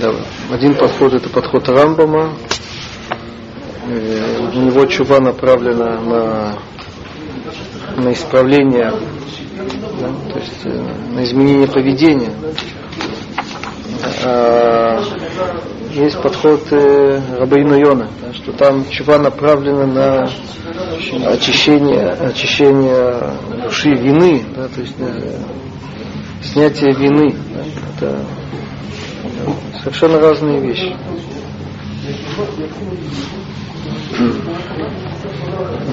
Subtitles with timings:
[0.00, 0.14] Да.
[0.50, 2.34] Один подход это подход Рамбама.
[3.86, 6.58] Э, у него чува направлена на,
[7.96, 8.92] на исправление,
[10.00, 12.32] да, то есть э, на изменение поведения.
[14.24, 15.02] А
[15.92, 20.30] есть подход э, Рабейну Йона, что там чува направлена на
[21.30, 23.30] очищение, очищение
[23.62, 25.38] души вины, да, то есть э,
[26.42, 27.36] снятие вины.
[27.54, 28.24] Да, это
[29.80, 30.96] совершенно разные вещи.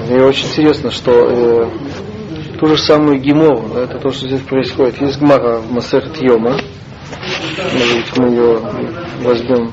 [0.08, 1.70] И очень интересно, что э,
[2.58, 5.00] ту же самую Гимору, да, это то, что здесь происходит.
[5.00, 6.58] Есть Гмара в Масерт Йома.
[7.72, 8.60] Может быть, мы ее
[9.22, 9.72] возьмем.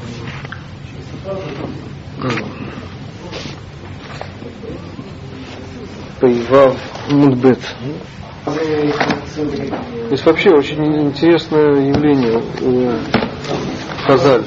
[6.20, 6.78] Поивав
[7.10, 7.60] Мудбет.
[10.08, 12.42] Здесь вообще очень интересное явление
[14.06, 14.46] Хазаль.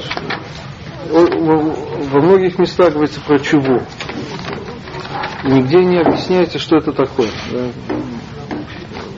[1.09, 3.81] Во многих местах говорится про чуву.
[5.43, 7.27] И нигде не объясняется, что это такое.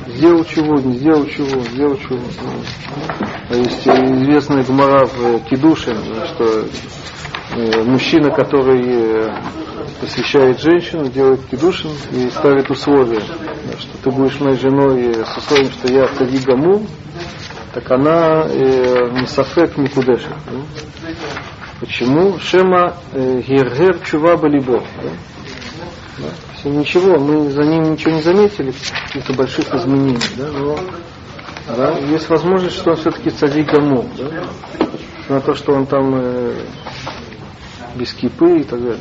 [0.07, 2.19] Сделал чего, не сделал чего, сделал чего.
[3.49, 6.65] А есть известная гмара в Кедуше, что
[7.55, 9.35] э, мужчина, который э,
[10.05, 15.91] посвящает женщину, делает кедушин и ставит условия, что ты будешь моей женой с условием, что
[15.91, 16.85] я цади гаму,
[17.73, 20.29] так она э, мисафет микудешет.
[20.45, 21.11] Да?
[21.79, 22.37] Почему?
[22.39, 24.83] Шема э, гергер чува балибо.
[25.01, 25.09] Да?
[26.19, 26.69] Да?
[26.69, 28.73] Ничего, мы за ним ничего не заметили,
[29.07, 30.51] каких-то больших изменений, да?
[30.51, 30.79] но
[31.75, 31.97] да?
[31.97, 34.07] есть возможность, что он все-таки цадик гаму.
[34.17, 34.29] Да?
[35.29, 36.53] На то, что он там э,
[37.95, 38.99] без кипы и так далее.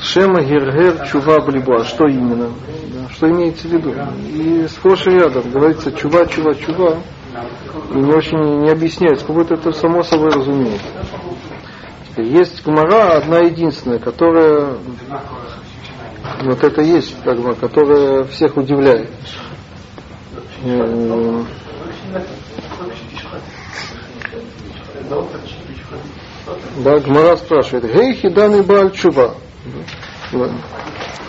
[0.00, 1.84] Шема Гергер Чува Блиба.
[1.84, 2.52] Что именно?
[3.10, 3.94] Что имеется в виду?
[4.32, 6.98] И сплошь и рядом говорится Чува, Чува, Чува.
[7.94, 10.86] И очень не объясняется, как будто это само собой разумеется.
[12.16, 14.78] Есть гмара одна единственная, которая
[16.44, 19.10] вот это есть догма, которая всех удивляет.
[26.76, 29.34] Да, Гмара спрашивает, Гей хидан и Бальчува.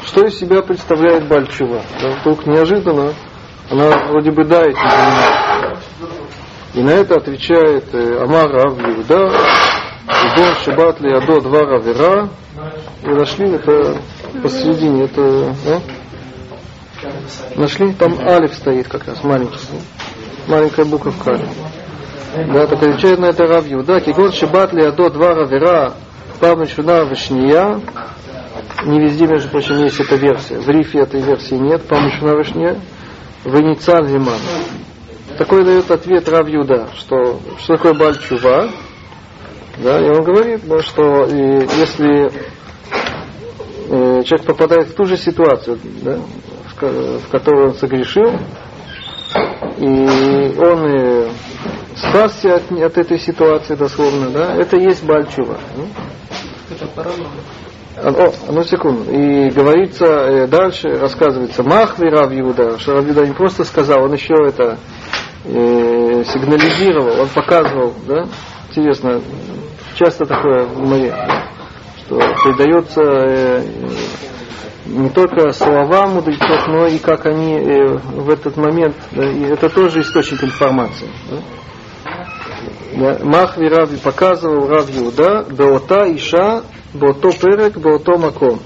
[0.06, 1.82] Что из себя представляет Бальчува?
[2.02, 3.14] Да, вдруг неожиданно
[3.70, 5.82] она вроде бы да этим занимается.
[6.74, 9.32] И на это отвечает э, Амар Рав Юда,
[10.08, 12.30] Идон Шабат ли Адо два Равера.
[13.04, 13.98] И нашли это
[14.42, 15.82] посередине, это да?
[17.56, 17.94] Нашли?
[17.94, 19.60] Там Алиф стоит как раз, маленький.
[20.48, 21.50] Маленькая буковка Алиф.
[22.46, 24.00] Да, так отвечает на это Рав Юда.
[24.00, 25.94] Кигон Шабат ли Адо два Равера.
[26.40, 27.82] Павна Шуна Вишния.
[28.86, 30.60] Не везде, между прочим, есть эта версия.
[30.60, 31.84] В рифе этой версии нет.
[31.88, 32.80] Павна Шуна Вишния.
[33.44, 34.38] Веницаль Зиман.
[35.38, 38.70] Такой дает ответ Рав Юда, что, что такое Бальчува.
[39.78, 42.32] Да, и он говорит, да, что и, если
[43.90, 48.32] э, человек попадает в ту же ситуацию, да, в, в которую он согрешил,
[49.78, 51.30] и он э,
[51.98, 55.58] спасся от, от этой ситуации дословно, да, это есть Бальчува.
[56.70, 56.88] Это
[58.04, 59.12] о, ну секунду.
[59.12, 64.14] И говорится э, дальше, рассказывается, Махви Рав Иуда, что Рав Иуда не просто сказал, он
[64.14, 64.78] еще это
[65.46, 68.26] э, сигнализировал, он показывал, да?
[68.70, 69.20] Интересно,
[69.96, 71.12] часто такое в море,
[72.06, 73.64] что передается э,
[74.86, 79.70] не только слова мудрецов, но и как они э, в этот момент, да, и это
[79.70, 81.10] тоже источник информации.
[81.32, 81.38] Да?
[82.98, 86.64] Махви Рави показывал Рав Иуда, Беота Иша,
[86.96, 88.60] Беото Перек, Беото Маком.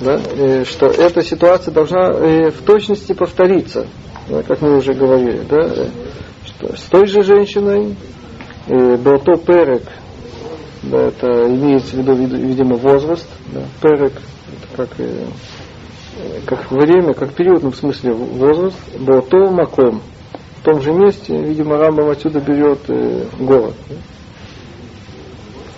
[0.00, 0.18] Да,
[0.64, 3.86] что эта ситуация должна э, в точности повториться,
[4.28, 5.88] да, как мы уже говорили, да,
[6.44, 7.96] что с той же женщиной,
[8.66, 9.84] э, Беото Перек,
[10.82, 15.26] да, это имеется в виду, видимо, возраст, да, Перек, это как, э,
[16.44, 20.02] как время, как периодном смысле возраст, Беото Маком,
[20.66, 23.74] том же месте, видимо, Рамбам отсюда берет э, город.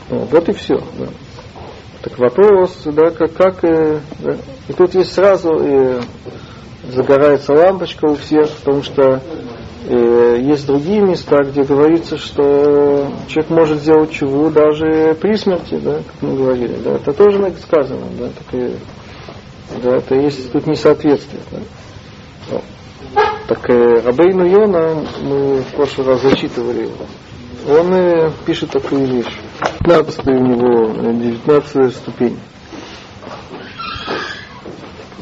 [0.08, 0.78] Вот и все.
[0.98, 1.08] Да.
[2.00, 4.36] Так вопрос, да, как, как э, да.
[4.66, 6.00] и тут есть сразу э,
[6.90, 9.20] загорается лампочка у всех, потому что
[9.86, 15.96] э, есть другие места, где говорится, что человек может сделать чего даже при смерти, да,
[15.96, 18.72] как мы говорили, да, это тоже сказано, да, так и,
[19.82, 21.42] да, это есть тут несоответствие.
[21.50, 21.58] Да.
[23.48, 27.06] Так э, Йона, мы в прошлый раз зачитывали его,
[27.66, 29.38] он э, пишет такую вещь.
[29.80, 32.38] 15 у него, 19 э, ступень.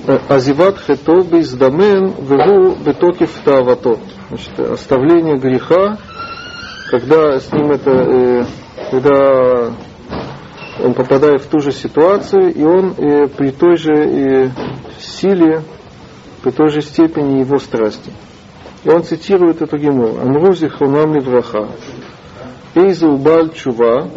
[0.09, 4.01] Э, Азиват хето бездамен вегу бетокив тавато.
[4.29, 5.97] Значит, оставление греха
[6.91, 8.47] когда с ним это,
[8.93, 9.73] когда
[10.85, 14.53] он попадает в ту же ситуацию, и он при той же
[15.01, 15.63] силе,
[16.47, 18.13] при той же степени его страсти.
[18.85, 20.17] И он цитирует эту гимну.
[20.21, 21.71] Амрузи хунам левраха.
[22.77, 24.09] Эйза убаль чува.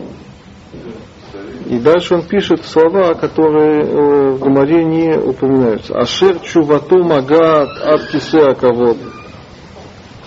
[1.65, 5.97] И дальше он пишет слова, которые э, в Гамаре не упоминаются.
[5.97, 8.55] Ашер чувату магат от кисе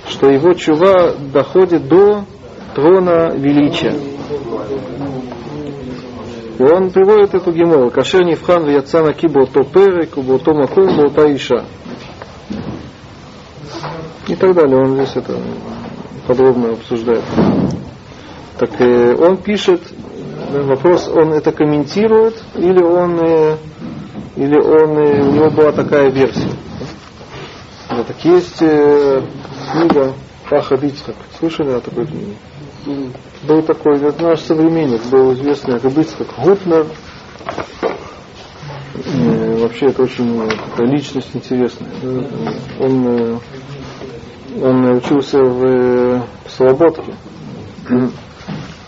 [0.09, 2.25] Что его чува доходит до
[2.75, 3.95] трона величия.
[6.59, 7.91] И он приводит эту гемору.
[7.91, 11.65] Кашер нивхан вяцана кибо то перек, убо то макум, то иша.
[14.29, 14.77] И так далее.
[14.77, 15.37] Он здесь это
[16.27, 17.25] подробно обсуждает.
[18.59, 19.83] Так э, он пишет,
[20.51, 23.57] вопрос, он это комментирует, или он, э,
[24.37, 26.51] или он, э, у него была такая версия.
[27.89, 29.23] Да, так есть э,
[29.73, 30.15] книга
[30.49, 31.17] Паха Дицхак.
[31.39, 32.37] Слышали о такой книге?
[33.43, 36.87] Был такой, это наш современник, был известный Рыбыцкак Гутнер.
[38.95, 41.91] Э, вообще это очень такая личность интересная.
[42.81, 43.39] Он, э,
[44.61, 47.15] он учился в, в Слободке.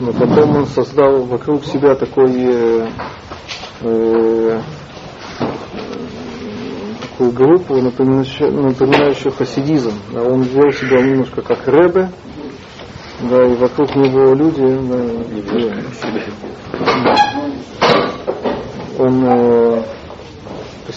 [0.00, 2.88] Но потом он создал вокруг себя такой э,
[3.82, 4.60] э,
[7.00, 9.92] такую группу, напоминающую, напоминающую хасидизм.
[10.14, 12.10] Он вел себя немножко как Ребе,
[13.22, 15.74] да, и вокруг него люди, да,
[18.98, 19.82] он, э,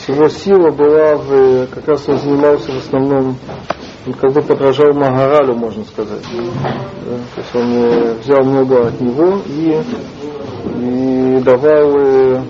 [0.08, 3.38] его сила была в, как раз он занимался в основном,
[4.08, 6.24] он как бы подражал Магаралю, можно сказать.
[6.32, 9.82] Да, то есть он э, взял много от него и,
[10.80, 12.42] и давал, э,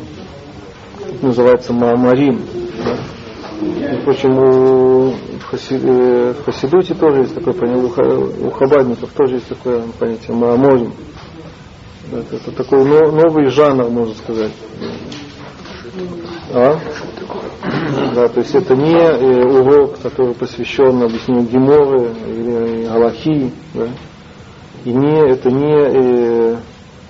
[1.22, 2.42] называется, Маамарим.
[2.86, 3.98] Да.
[4.02, 5.14] Впрочем, у
[5.52, 10.94] в, Хасидуте тоже есть такое понятие, у хабадников тоже есть такое понятие мааморим.
[12.12, 14.52] Это, это такой новый жанр, можно сказать.
[16.54, 16.80] А?
[18.16, 23.88] Да, то есть это не э, урок, который посвящен объяснению Геморы или Галахи, да?
[24.86, 26.58] и не, это не э,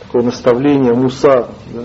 [0.01, 1.83] такое наставление муса, да?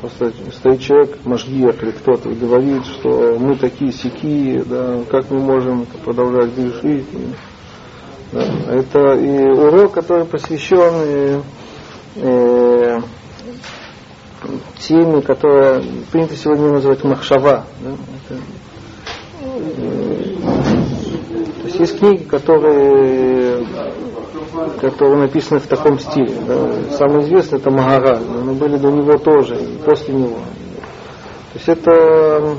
[0.00, 5.38] Просто стоит человек, Машгиях или кто-то, и говорит, что мы такие сики, да, как мы
[5.38, 7.06] можем продолжать грешить.
[8.32, 8.42] Да.
[8.68, 11.40] Это и урок, который посвящен и,
[12.16, 13.00] э,
[14.78, 17.64] теме, которая принято сегодня называть махшава.
[17.80, 17.90] Да.
[18.26, 18.40] Это,
[19.40, 20.36] э,
[21.60, 23.66] то есть есть книги, которые
[24.80, 26.34] которые написаны в таком стиле.
[26.46, 26.96] Да.
[26.96, 30.38] Самый известный это Магара, но были до него тоже, и после него.
[31.52, 32.56] То есть это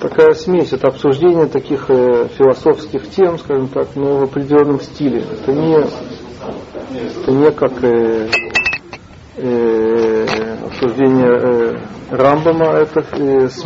[0.00, 5.22] такая смесь, это обсуждение таких э, философских тем, скажем так, но в определенном стиле.
[5.30, 8.28] Это не, это не как э,
[9.42, 10.26] э,
[10.66, 11.76] обсуждение э,
[12.10, 13.64] Рамбама, это, э, с,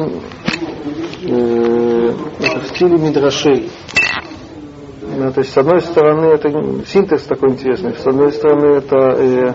[1.22, 3.70] э, это в стиле Мидрашей.
[5.16, 6.50] Ну, то есть, с одной стороны, это
[6.86, 9.52] синтез такой интересный, с одной стороны, это, э,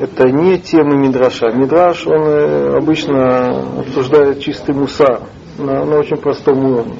[0.00, 1.50] это не тема Мидраша.
[1.50, 5.22] Мидраш, он э, обычно обсуждает чистый мусар
[5.58, 6.96] на, на очень простом уровне.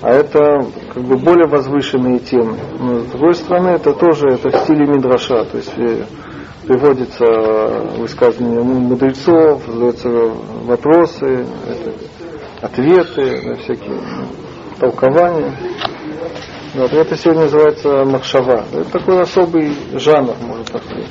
[0.00, 2.56] А это как бы более возвышенные темы.
[2.78, 5.44] Но с другой стороны, это тоже это в стиле Мидраша.
[5.44, 6.04] То есть э,
[6.66, 7.24] приводится
[7.98, 11.94] высказывание мудрецов, задаются вопросы, это,
[12.60, 14.00] ответы на всякие
[14.78, 15.52] толкования.
[16.74, 18.64] Вот, это сегодня называется махшава.
[18.72, 21.06] Это такой особый жанр, можно так сказать.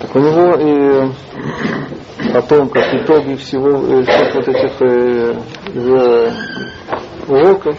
[0.00, 5.36] Так у него и потом, как итоги всего, э, всех вот этих э,
[5.74, 6.32] его
[7.28, 7.76] уроков,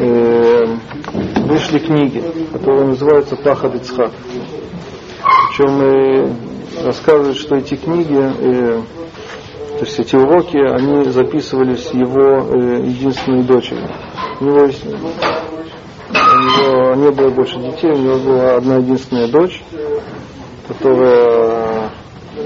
[0.00, 0.66] э,
[1.46, 2.22] вышли книги,
[2.52, 4.10] которые называются Пахад Ицхак.
[5.48, 8.82] Причем э, рассказывают, что эти книги, э,
[9.78, 13.88] то есть эти уроки, они записывались его э, единственной дочерью.
[14.40, 14.88] У него есть у
[16.08, 19.62] него не было больше детей, у него была одна единственная дочь,
[20.68, 21.90] которая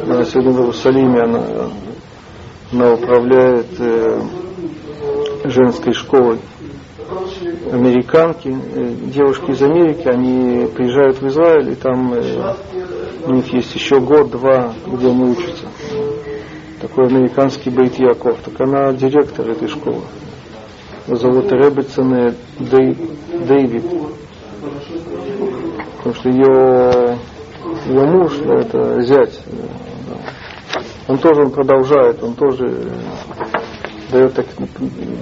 [0.03, 1.43] она сегодня в Иерусалиме, она,
[2.73, 4.21] она управляет э,
[5.45, 6.39] женской школой
[7.71, 12.55] американки, э, девушки из Америки, они приезжают в Израиль, и там э,
[13.27, 15.67] у них есть еще год-два, где они учатся.
[16.81, 18.39] Такой американский Бейт Яков.
[18.45, 20.03] Так она директор этой школы
[21.07, 23.85] зовут Ребецене Дэвид.
[25.99, 27.19] Потому что ее,
[27.87, 29.41] ее муж, да, это зять.
[29.47, 30.17] Да.
[31.09, 32.91] Он тоже он продолжает, он тоже
[34.11, 34.47] дает так,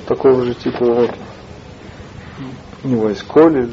[0.06, 1.18] такого же типа уроки.
[2.84, 3.68] У него есть Коли,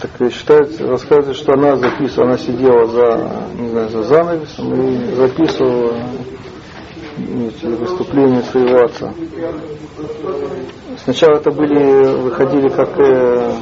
[0.00, 5.94] Так считается, рассказывает, что она записывала, она сидела за, не знаю, за занавесом и записывала
[7.16, 9.12] эти выступления своего отца.
[11.04, 13.52] Сначала это были, выходили как э,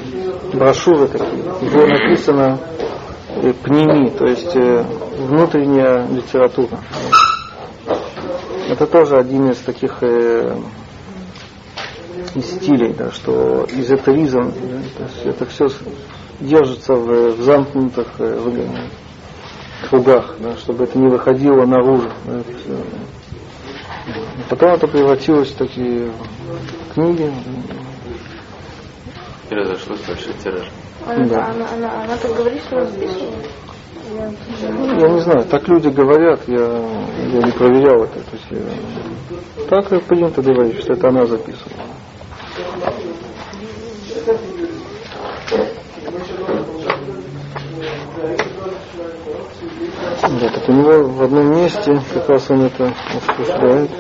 [0.55, 2.59] брошюры такие, где написано
[3.37, 4.85] э, пними, то есть э,
[5.19, 6.79] внутренняя литература.
[8.69, 10.55] Это тоже один из таких э,
[12.41, 15.69] стилей, да, что эзотеризм, да, то есть это все
[16.41, 22.11] держится в, в замкнутых э, в, кругах, да, чтобы это не выходило наружу.
[22.27, 22.77] Да, это все.
[24.49, 26.11] Потом это превратилось в такие
[26.95, 27.33] книги.
[29.51, 30.69] И разошлось большой тираж.
[31.07, 31.47] Она, да.
[31.49, 33.35] она, она, она так говорит, что записывала?
[34.99, 38.21] Я не знаю, так люди говорят, я, я не проверял это.
[38.21, 41.83] То есть я, так принято говорить, что это она записывала.
[42.55, 42.65] Да,
[50.51, 53.91] так у него в одном месте как раз он это осуществляет.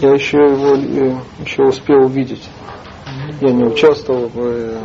[0.00, 1.14] Я еще его э,
[1.44, 2.48] еще успел увидеть.
[3.40, 4.78] Я не участвовал в э,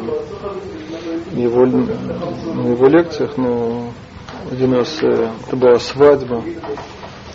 [1.33, 3.91] его, на его лекциях, но
[4.51, 6.43] один раз э, это была свадьба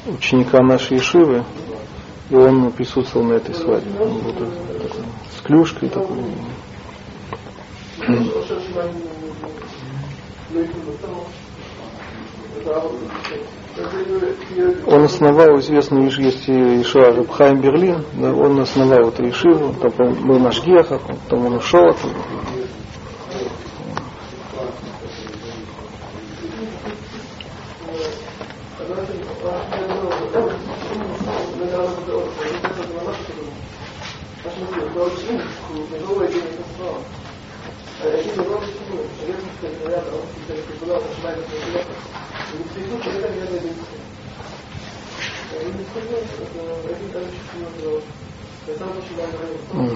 [0.06, 1.44] ученика нашей Ишивы,
[2.30, 4.00] и он присутствовал на этой свадьбе.
[4.00, 4.48] Он был такой,
[5.36, 6.18] с клюшкой такой.
[14.86, 20.62] Он основал известную есть Ишуа Рабхайм Берлин, да, он основал эту Ишиву, потом был наш
[20.62, 22.18] Гехах, потом он ушел оттуда.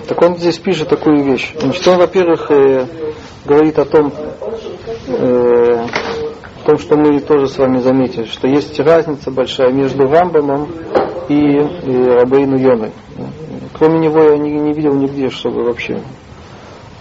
[0.09, 1.55] Так он здесь пишет такую вещь.
[1.59, 2.87] Значит, он, во-первых, э,
[3.45, 4.13] говорит о том,
[5.09, 5.87] э,
[6.65, 10.69] о том, что мы тоже с вами заметили, что есть разница большая между Рамбамом
[11.29, 12.93] и, и Рабейну Йоной.
[13.79, 16.01] Кроме него я не, не видел нигде, чтобы вообще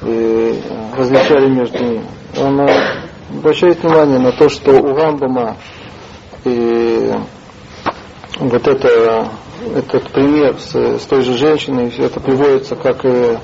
[0.02, 0.54] э,
[0.96, 2.06] различали между ними.
[2.38, 3.05] Он э,
[3.38, 5.58] обращает внимание на то, что у Рамбама
[6.44, 7.14] э,
[8.40, 9.30] вот это,
[9.76, 13.38] этот пример с, с той же женщиной, все это приводится как, э,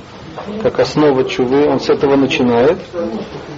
[0.62, 2.80] как основа чувы, он с этого начинает.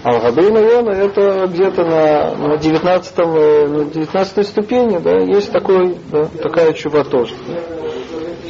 [0.04, 5.98] А Рабейна Йона это где-то на, на, 19, э, на 19 ступени, да, есть такой,
[6.12, 7.34] да, такая чува тоже.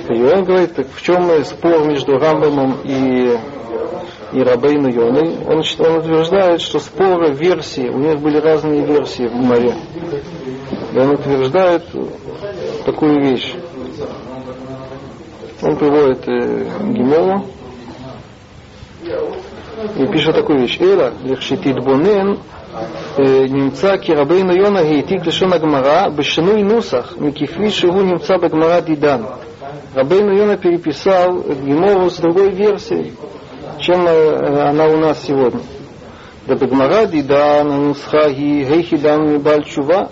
[0.10, 3.38] И он говорит, так в чем спор между Рамбамом и,
[4.33, 5.39] и Рабейну Йоной?
[5.47, 9.75] Он, он утверждает, что споры версии, у них были разные версии в море.
[10.93, 11.85] И он утверждает
[12.85, 13.55] такую вещь.
[15.63, 17.45] Он приводит э, Гимелу
[19.97, 20.79] и пишет такую вещь.
[20.81, 22.39] Эла, лехшитит бонен,
[23.49, 29.23] נמצא כי רבינו יונה העתיק לשון הגמרא בשינוי נוסח מכפי שהוא נמצא בגמרא דידן.
[29.95, 33.15] Рабейну Йона переписал Гемору с другой версией,
[33.84, 35.62] чем э, она у нас сегодня?
[36.48, 40.10] Да Багмаради, да, на нусхаги Гейхидам и ну, Бальчува.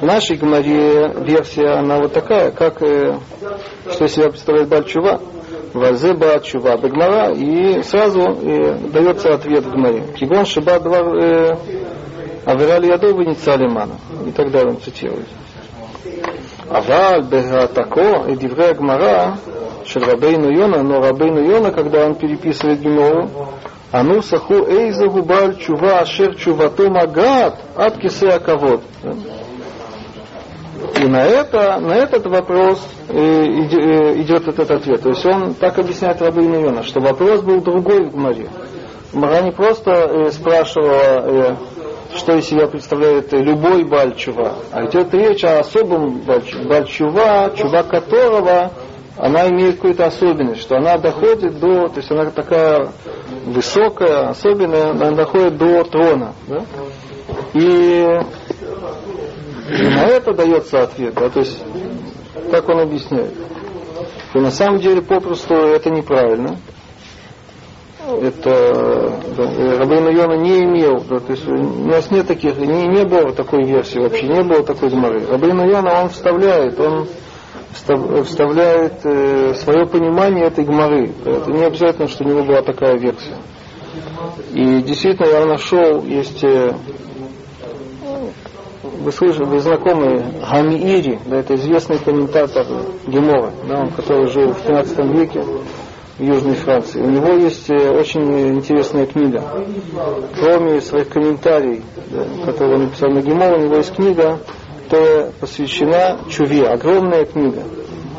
[0.00, 3.18] В нашей Гмаре версия, она вот такая, как, э,
[3.90, 5.20] что себя представляет Бальчува.
[5.72, 10.04] Вазе Бальчува, Багмара, и сразу и, дается ответ в Гмаре.
[10.18, 11.56] Кигон Шиба Двар э,
[12.44, 13.96] Аверали Ядовы Ницалимана.
[14.26, 15.26] И так далее он цитирует.
[16.68, 19.38] Аваль Бегатако и Диврея Гмара
[19.88, 23.28] Шерабейну Йона, но Рабейну Йона, когда он переписывает Гемору,
[23.90, 28.82] Ану саху эйза губаль чува ашер чувато магат от кисе аковод.
[31.00, 35.02] И на, это, на этот вопрос э, э, идет этот ответ.
[35.02, 38.50] То есть он так объясняет Рабейну Йона, что вопрос был другой в Гмаре.
[39.14, 41.56] Мара не просто э, спрашивала,
[42.14, 48.72] что из себя представляет любой бальчува, а идет речь о особом бальчува, чува которого
[49.18, 52.92] она имеет какую-то особенность, что она доходит до, то есть она такая
[53.46, 56.34] высокая, особенная, она доходит до трона.
[56.46, 56.64] Да?
[57.54, 58.06] И,
[59.70, 61.60] на это дается ответ, да, то есть
[62.50, 63.34] как он объясняет.
[64.34, 66.56] И на самом деле попросту это неправильно.
[68.22, 73.04] это да, Рабейн Йона не имел, да, то есть у нас нет таких, не, не
[73.04, 75.26] было такой версии вообще, не было такой гморы.
[75.26, 77.08] Рабейн Йона он вставляет, он
[77.72, 81.12] вставляет э, свое понимание этой гморы.
[81.24, 83.36] Это не обязательно, что у него была такая версия.
[84.52, 86.72] И действительно я нашел, есть э,
[88.82, 92.66] вы слышали, вы знакомы Гамиири, да, это известный комментатор
[93.06, 95.44] Гемора, да, он, который жил в 13 веке
[96.18, 97.00] в Южной Франции.
[97.00, 99.42] У него есть э, очень интересная книга.
[100.38, 104.40] Кроме своих комментариев, да, которые он написал на Гемор, у него есть книга,
[104.88, 107.62] которая посвящена Чуве, огромная книга.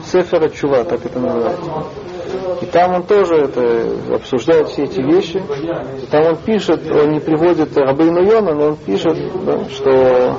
[0.06, 1.72] Сефера Чува, так это называется.
[2.62, 5.42] И там он тоже это, обсуждает все эти вещи.
[6.02, 10.38] И там он пишет, он не приводит Рабейну Йона, но он пишет, да, что,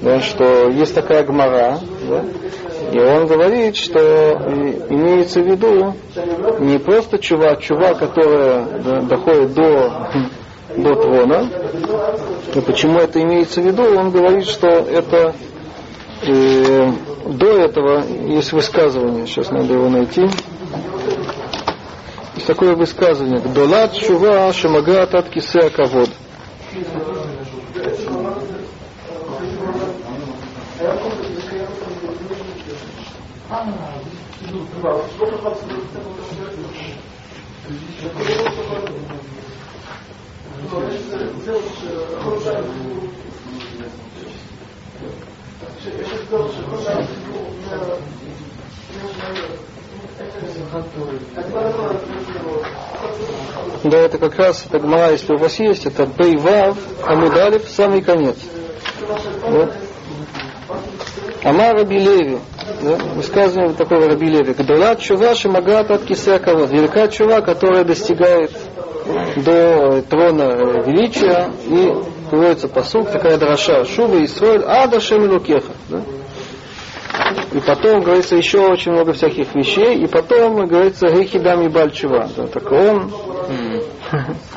[0.00, 1.78] да, что есть такая гмара,
[2.08, 2.24] да,
[2.92, 4.00] и он говорит, что
[4.88, 5.94] имеется в виду
[6.60, 10.08] не просто чува, чува, которая да, доходит до,
[10.82, 11.50] до трона.
[12.54, 13.82] И почему это имеется в виду?
[13.82, 15.34] Он говорит, что это
[16.22, 16.92] э,
[17.26, 20.22] до этого есть высказывание, сейчас надо его найти.
[22.34, 23.40] Есть такое высказывание.
[23.40, 26.10] Долат чува шамагат от кисе кавод.
[53.84, 58.36] Да, это как раз, это гмара, если у вас есть, это Бейвав, Амудалев, самый конец.
[59.42, 59.70] Да?
[61.44, 62.38] Амар Раби
[62.82, 64.52] да, высказывание такого Раби Леви.
[64.52, 66.66] Гдала чува шимагат от кисякова.
[66.66, 68.50] Велика чува, которая достигает
[69.36, 71.94] до трона величия и
[72.30, 73.84] приводится посук, такая дроша.
[73.84, 75.72] Шува Исроэль, ада шемилукеха.
[75.88, 76.02] Да?
[77.52, 82.28] И потом говорится еще очень много всяких вещей, и потом говорится Гехидами Бальчува.
[82.36, 83.10] Да, так он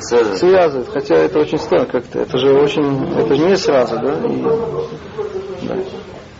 [0.00, 5.66] связывает, хотя это очень странно как-то, это же очень, это же не сразу, да, и,
[5.66, 5.74] да.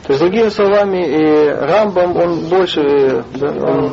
[0.05, 3.92] То есть, другими словами, и Рамбам, он больше, да, он,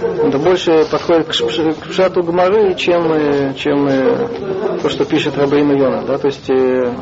[0.00, 5.70] это больше подходит к, к Пшату Гмары, чем, э, чем э, то, что пишет Рабейн
[5.70, 6.04] Йона.
[6.06, 6.18] Да?
[6.18, 6.92] То есть э,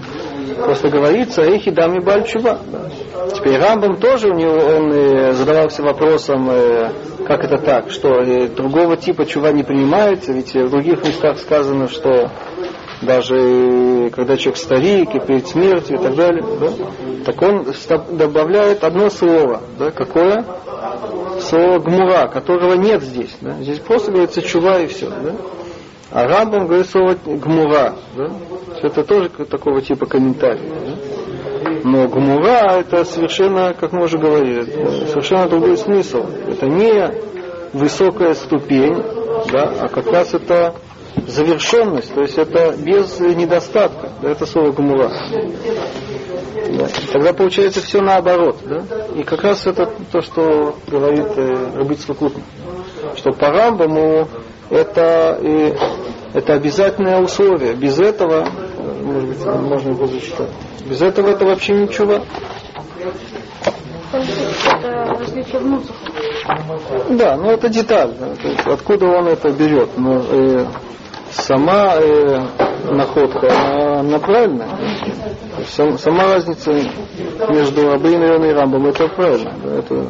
[0.56, 2.58] просто говорится «Эхи дами бальчува».
[3.34, 6.48] Теперь Рамбам тоже у него, он задавался вопросом,
[7.26, 8.22] как это так, что
[8.54, 12.30] другого типа чува не принимается, ведь в других местах сказано, что
[13.04, 16.70] даже когда человек старик и перед смертью и так далее, да,
[17.24, 17.66] так он
[18.16, 20.44] добавляет одно слово, да, какое?
[21.40, 23.36] Слово гмура, которого нет здесь.
[23.40, 23.54] Да.
[23.60, 25.08] Здесь просто говорится чува и все.
[25.08, 25.34] Да.
[26.10, 27.94] А Рамбам говорит слово гмура.
[28.16, 28.30] Да.
[28.82, 30.68] Это тоже такого типа комментарий.
[30.68, 31.70] Да.
[31.82, 34.64] Но гмура это совершенно, как мы уже говорили,
[35.08, 36.24] совершенно другой смысл.
[36.48, 37.10] Это не
[37.72, 39.02] высокая ступень,
[39.52, 40.74] да, а как раз это
[41.26, 45.10] завершенность, то есть это без недостатка, да, это слово гумура.
[46.76, 46.88] Да.
[47.12, 48.56] Тогда получается все наоборот.
[48.64, 48.82] Да?
[49.14, 52.14] И как раз это то, что говорит э, Рабицкий
[53.16, 54.28] что по Рамбаму
[54.70, 55.74] это, э,
[56.32, 57.74] это обязательное условие.
[57.74, 58.48] Без этого,
[59.02, 60.50] может быть, можно его зачитать,
[60.86, 62.20] без этого это вообще ничего.
[67.10, 68.12] Да, но это деталь.
[68.18, 69.90] Да, откуда он это берет.
[69.96, 70.66] Но, э,
[71.34, 72.38] сама э,
[72.90, 74.68] находка, она, она правильная.
[75.68, 76.72] Сам, сама разница
[77.50, 79.54] между Абейн и Рамбом, это правильно.
[79.62, 80.08] Да, это,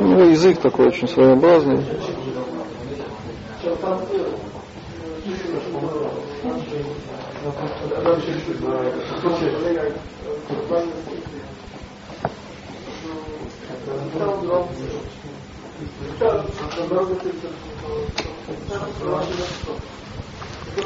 [0.00, 1.84] ну, язык такой очень своеобразный.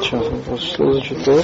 [0.00, 1.42] Сейчас я просто зачитаю.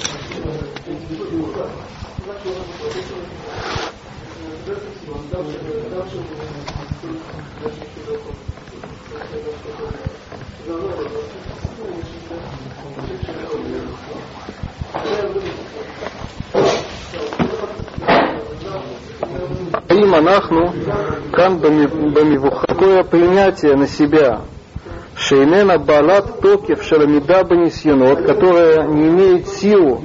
[19.89, 20.73] Им анахну
[21.33, 21.61] кан.
[22.67, 24.41] Такое принятие на себя,
[25.17, 30.03] Шейнена балат токев шаламида банисьянот, которая не имеет силу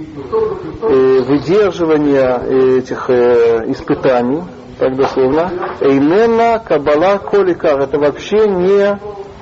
[0.84, 4.44] э, выдерживания этих э, испытаний,
[4.78, 5.52] так дословно.
[5.82, 9.00] Эйнена кабала коликар, это вообще не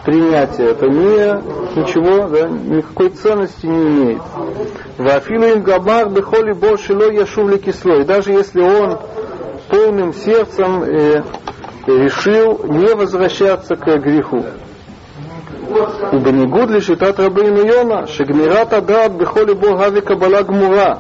[0.07, 4.21] принятие это не ничего, да, никакой ценности не имеет.
[4.97, 8.05] Вафилу им габар бехоли больше ло яшувли кислой.
[8.05, 8.99] Даже если он
[9.69, 11.23] полным сердцем э,
[11.87, 14.45] решил не возвращаться к греху.
[16.13, 20.99] Убенигуд лишь итат рабейну Йона, шегмирата дат бехоли богави кабала гмура.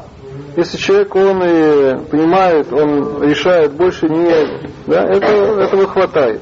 [0.57, 4.59] Если человек, он и понимает, он решает больше не...
[4.85, 5.27] Да, это,
[5.61, 6.41] этого хватает.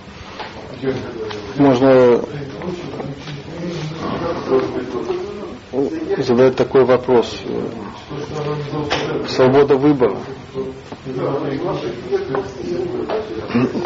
[1.57, 2.21] Можно
[6.17, 7.41] задать такой вопрос.
[9.27, 10.17] Свобода выбора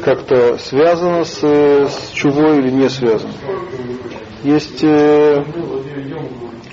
[0.01, 3.33] как-то связано с, с чувой или не связано?
[4.43, 5.43] Есть э,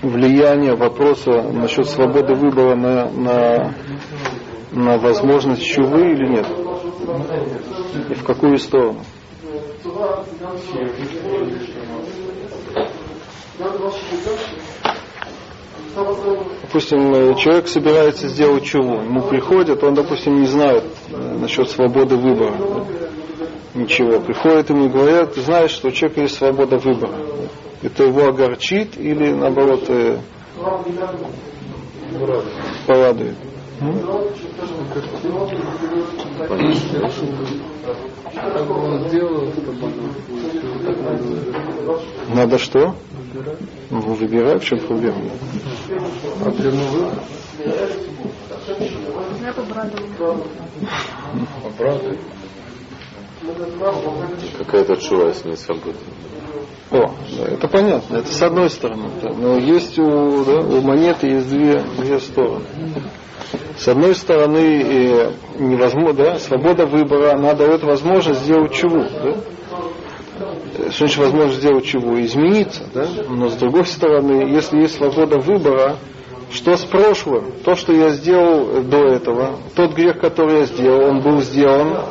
[0.03, 3.75] влияние вопроса насчет свободы выбора на, на,
[4.73, 6.47] на возможность чувы или нет?
[8.11, 9.01] И в какую сторону?
[16.63, 22.17] Допустим, э, человек собирается сделать чуву, ему приходят, он, допустим, не знает э, насчет свободы
[22.17, 22.55] выбора.
[23.75, 24.21] Ничего.
[24.21, 27.19] Приходят ему и говорят, ты знаешь, что у человека есть свобода выбора.
[27.83, 30.19] Это его огорчит или наоборот э,
[32.87, 33.37] порадует.
[42.35, 42.95] Надо что?
[43.91, 45.19] Ну, выбирай, в чем проблема.
[46.45, 47.19] А прямой выбор?
[49.41, 50.45] Я побрадовала.
[51.65, 52.17] Обратно.
[54.59, 55.99] Какая-то чува, если не свобода.
[56.93, 59.09] О, да, это понятно, это с одной стороны.
[59.23, 62.67] Да, но есть у, да, у монеты есть две, две стороны.
[63.77, 69.35] С одной стороны, невозможно, да, свобода выбора, она дает возможность сделать чего, да?
[70.91, 72.21] Что значит возможность сделать чего?
[72.21, 73.07] Измениться, да?
[73.29, 75.97] Но с другой стороны, если есть свобода выбора,
[76.51, 77.53] что с прошлым?
[77.65, 82.05] То, что я сделал до этого, тот грех, который я сделал, он был сделан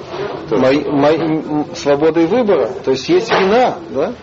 [0.49, 1.43] моей, моей
[1.75, 2.69] свободой выбора.
[2.83, 4.13] То есть есть вина, да?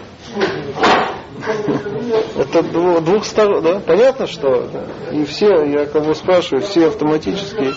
[2.37, 2.63] Это
[3.01, 3.81] двух сторон, да?
[3.81, 4.69] Понятно, что
[5.13, 7.73] и все, я кого спрашиваю, все автоматически,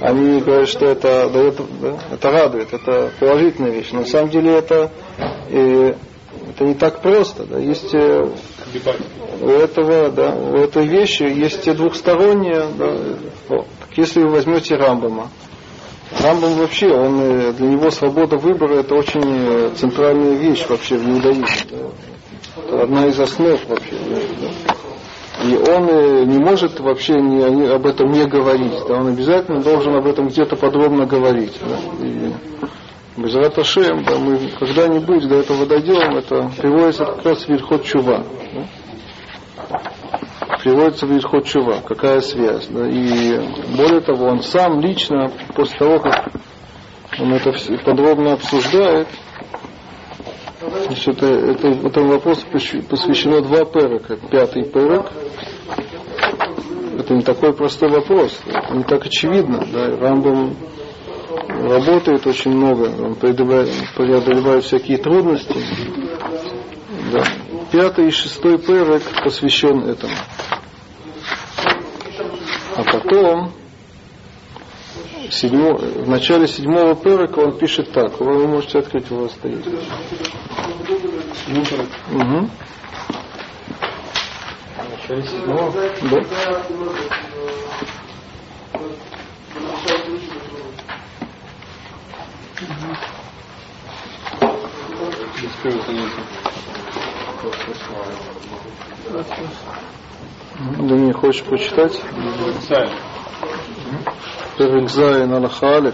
[0.00, 3.88] они говорят, что это дает, да, это радует, это положительная вещь.
[3.92, 4.90] Но на самом деле это,
[5.50, 5.94] э,
[6.50, 7.44] это не так просто.
[7.44, 7.58] Да?
[7.58, 8.28] Есть э,
[9.40, 12.96] у этого, да, у этой вещи есть двухсторонние, да,
[13.48, 13.66] вот.
[13.96, 15.30] если вы возьмете Рамбама,
[16.22, 21.08] Рамбам вообще, он, э, для него свобода выбора это очень э, центральная вещь вообще в
[21.08, 21.46] иудаизме.
[21.70, 21.76] Да
[22.70, 23.96] одна из основ вообще.
[25.44, 28.72] И он э, не может вообще не, об этом не говорить.
[28.88, 28.96] Да?
[28.96, 31.54] Он обязательно должен об этом где-то подробно говорить.
[31.60, 32.04] Да?
[32.04, 32.32] И
[33.56, 38.24] Ашем, да, мы когда-нибудь до этого дойдем, это приводится как раз в Вильхот Чува.
[38.54, 39.80] Да?
[40.62, 41.82] Приводится в Вильхот Чува.
[41.86, 42.66] Какая связь?
[42.68, 42.88] Да?
[42.88, 43.38] И
[43.76, 46.32] более того, он сам лично, после того, как
[47.20, 47.52] он это
[47.84, 49.06] подробно обсуждает,
[50.60, 54.16] Значит, это, это, этому вопросу посвящено два перека.
[54.30, 55.06] Пятый перек.
[56.98, 58.36] Это не такой простой вопрос.
[58.46, 59.64] Это не так очевидно.
[59.72, 59.96] Да.
[59.96, 60.56] Рамбам
[61.48, 62.90] работает очень много.
[63.00, 65.54] Он преодолевает, преодолевает всякие трудности.
[67.12, 67.24] Да.
[67.70, 70.14] Пятый и шестой перек посвящен этому.
[72.74, 73.52] А потом
[75.30, 78.18] седьмо, в начале седьмого перека он пишет так.
[78.20, 79.66] Вы можете открыть, у вас стоит.
[82.12, 82.50] Угу.
[86.02, 86.24] Да.
[100.78, 102.00] Да не хочешь почитать?
[104.57, 104.99] פרק ז'
[105.33, 105.89] הלכה א'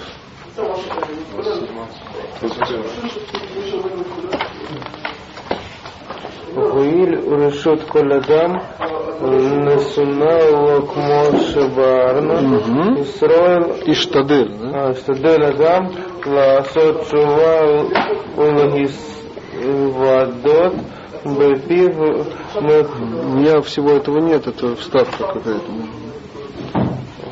[6.55, 8.53] הואיל רשות כל אדם
[9.65, 12.97] נתונה לו כמו שבארנו, Мгм.
[13.01, 14.89] ישראל Иштадель, да?
[14.89, 15.83] השתדל אדם
[16.25, 17.61] לעשות תשובה
[19.53, 20.73] ולהתוודות
[21.25, 21.89] בפיו
[22.55, 22.61] У
[23.35, 25.71] меня всего этого нет, это вставка какая-то.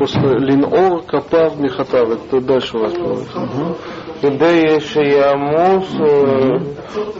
[0.01, 2.09] После линор, капав, мехатав.
[2.09, 3.35] Это дальше у вас будет.
[3.35, 3.75] Мгм.
[4.21, 5.93] כדי שיעמוס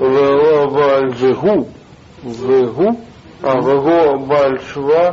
[0.02, 1.66] ולא בעל Вегу.
[2.26, 2.96] Вегу.
[3.46, 5.10] אה, והוא בעל תשובה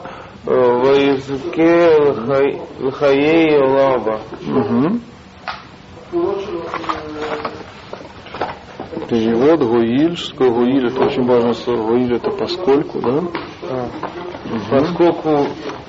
[0.48, 0.54] אה,
[0.84, 4.16] ויזכה לחי- לחיי עולם הבא.
[4.48, 5.00] Мгм.
[9.08, 10.16] Перевод Гуиль.
[10.16, 10.86] Что такое Гуиль?
[10.86, 11.82] Это очень важное слово.
[11.88, 13.22] Гуиль это поскольку, да?
[14.70, 15.46] Поскольку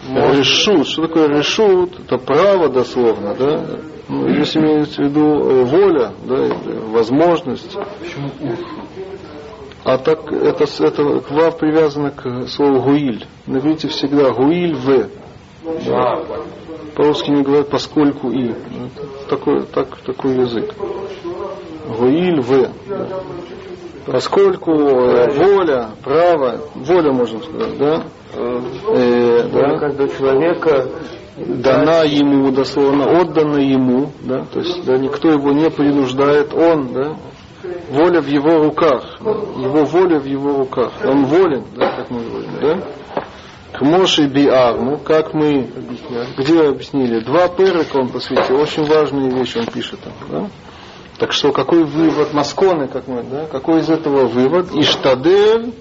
[0.08, 0.88] Решут.
[0.88, 1.98] Что такое решут?
[2.00, 3.80] Это право дословно, да?
[4.08, 6.48] Ну, здесь имеется в виду э, воля, да,
[6.88, 7.76] возможность.
[9.84, 13.24] А так это, это ква привязано к слову гуиль.
[13.46, 15.08] Наберите всегда гуиль в.
[15.86, 16.24] Да.
[16.96, 18.50] По-русски не говорят поскольку и.
[18.50, 20.74] Это такой, так, такой язык.
[21.86, 22.68] Гуиль в.
[22.88, 23.08] Да.
[24.06, 28.02] Поскольку э, воля, право, воля можно сказать, да?
[28.34, 28.60] э,
[28.92, 29.78] Э, да?
[29.78, 30.88] каждого человека
[31.36, 37.16] дана ему, дословно, отдана ему, да, то есть да, никто его не принуждает, он, да,
[37.90, 42.22] воля в его руках, да, его воля в его руках, он волен, да, как мы
[42.22, 42.78] говорим, да.
[43.72, 45.70] К Моше Биарну, как мы
[46.36, 50.46] где объяснили, два перека он посвятил, очень важные вещи он пишет там, да.
[51.20, 54.74] Так что какой вывод Масконы, как мы, да, какой из этого вывод?
[54.74, 55.74] Иштадель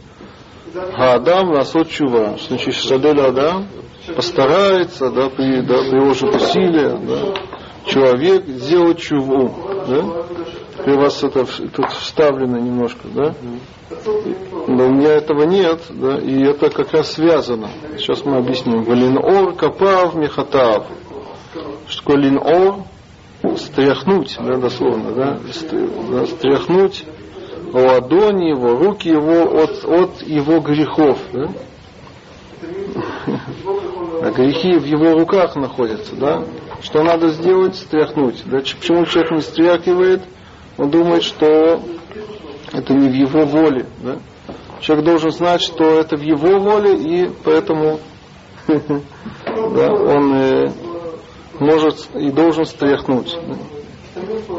[0.97, 2.35] Адам насот чува.
[2.45, 3.65] Значит Иштадель Адам?
[4.13, 7.33] Постарается, да, при, да, приложит усилия, да,
[7.85, 9.55] человек сделать чуву,
[9.87, 10.25] да.
[10.85, 13.33] И у вас это тут вставлено немножко, да?
[14.67, 17.69] Но у меня этого нет, да, и это как раз связано.
[17.97, 18.83] Сейчас мы объясним.
[18.83, 20.85] Валинор капав мехатав.
[21.87, 22.83] Что такое линор?
[23.57, 25.73] Стряхнуть, да, дословно, да, Ст-
[26.11, 27.05] да, стряхнуть
[27.73, 31.49] ладони его, руки его от, от его грехов, да?
[34.21, 36.43] А грехи в его руках находятся, да?
[36.81, 37.75] Что надо сделать?
[37.75, 38.43] Стряхнуть.
[38.45, 38.59] Да?
[38.59, 40.21] Почему человек не стряхивает?
[40.77, 41.81] Он думает, что
[42.73, 43.85] это не в его воле.
[44.03, 44.17] Да?
[44.81, 47.99] Человек должен знать, что это в его воле, и поэтому
[48.67, 50.71] да, он э,
[51.59, 53.35] может и должен стряхнуть.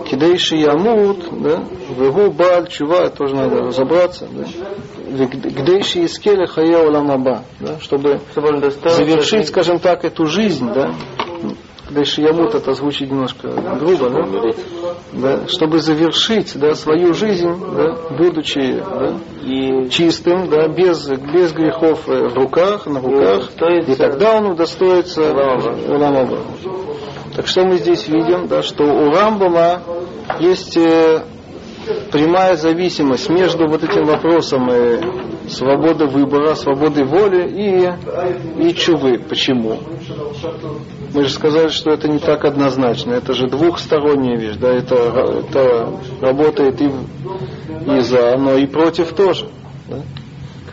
[0.07, 1.65] Кидейши ямут, да,
[1.97, 4.45] вегу баль чува, тоже надо разобраться, да.
[5.27, 10.95] Гдейши искеля хая уламаба, да, чтобы завершить, скажем так, эту жизнь, да.
[11.91, 14.53] Дальше ямут это звучит немножко грубо, да?
[15.13, 15.49] да?
[15.49, 22.29] Чтобы завершить да, свою жизнь, да, будучи да, и чистым, да, без, без грехов э,
[22.29, 25.77] в руках, на руках, удостоится и тогда он удостоится Улама.
[25.89, 26.39] Улама.
[27.35, 29.83] Так что мы здесь видим, да, что у Рамбама
[30.39, 31.25] есть э,
[32.11, 35.01] прямая зависимость между вот этим вопросом э,
[35.49, 39.19] свободы выбора, свободы воли и, и чувы.
[39.19, 39.79] Почему?
[41.13, 43.13] Мы же сказали, что это не так однозначно.
[43.13, 44.57] Это же двухсторонняя вещь.
[44.57, 44.69] Да?
[44.69, 49.47] Это, это работает и, и за, но и против тоже.
[49.89, 49.99] Да?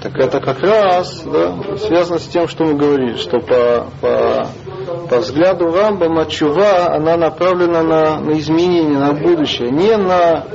[0.01, 4.47] Так это как раз да, связано с тем, что мы говорили, что по, по,
[5.09, 10.45] по взгляду Рамбама чува, она направлена на, на изменение, на будущее, не на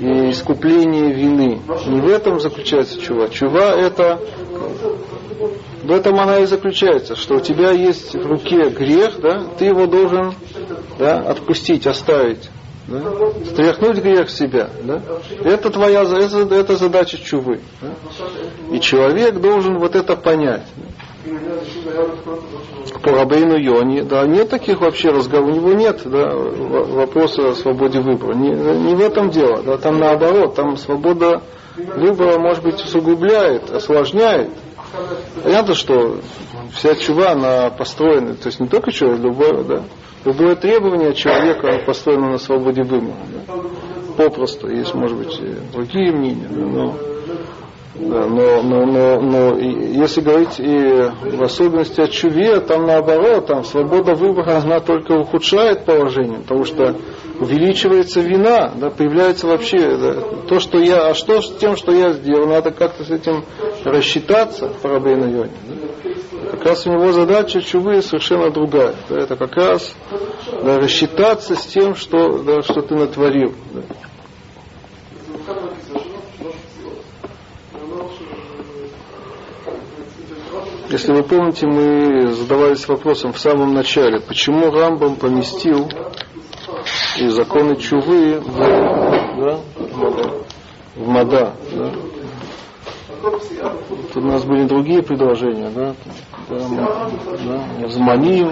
[0.00, 1.60] э, искупление вины.
[1.86, 3.28] Не в этом заключается чува.
[3.28, 4.20] Чува это
[5.82, 9.86] в этом она и заключается, что у тебя есть в руке грех, да, ты его
[9.86, 10.34] должен
[10.98, 12.50] да, отпустить, оставить.
[12.88, 13.02] Да?
[13.44, 14.70] Стряхнуть грех себя.
[14.82, 15.02] Да?
[15.44, 17.60] Это твоя это, это задача чувы.
[17.80, 17.94] Да?
[18.74, 20.66] И человек должен вот это понять.
[23.02, 28.00] По Рабейну Йони, да, нет таких вообще разговоров, у него нет да, вопроса о свободе
[28.00, 28.34] выбора.
[28.34, 31.42] Не, не в этом дело, да, там наоборот, там свобода
[31.76, 34.50] выбора, может быть, усугубляет, осложняет.
[35.42, 36.18] Понятно, что
[36.72, 39.82] вся чува, она построена, то есть не только человек, любое, да,
[40.24, 43.16] любое требование человека построено на свободе выбора.
[43.46, 43.54] Да.
[44.16, 45.40] Попросту, есть, может быть,
[45.72, 46.96] другие мнения, да, но,
[47.98, 53.64] да, но, но, но, но если говорить и в особенности о чуве, там наоборот, там
[53.64, 56.94] свобода выбора, она только ухудшает положение, потому что
[57.40, 60.14] увеличивается вина, да, появляется вообще да,
[60.48, 63.44] то, что я, а что с тем, что я сделал, надо как-то с этим
[63.84, 65.50] рассчитаться по Рабейну Йоне.
[65.68, 66.50] да.
[66.52, 68.94] Как раз у него задача чувы совершенно другая.
[69.08, 69.94] Да, это как раз
[70.62, 73.54] да, рассчитаться с тем, что, да, что ты натворил.
[73.72, 73.80] да.
[80.90, 85.86] Если вы помните, мы задавались вопросом в самом начале, почему Рамбам поместил
[87.18, 89.60] и законы Чувы в, да,
[90.96, 91.52] в Мада.
[91.72, 91.92] Да?
[94.12, 95.94] Тут у нас были другие предложения, да,
[96.48, 98.50] да, да, Зманим,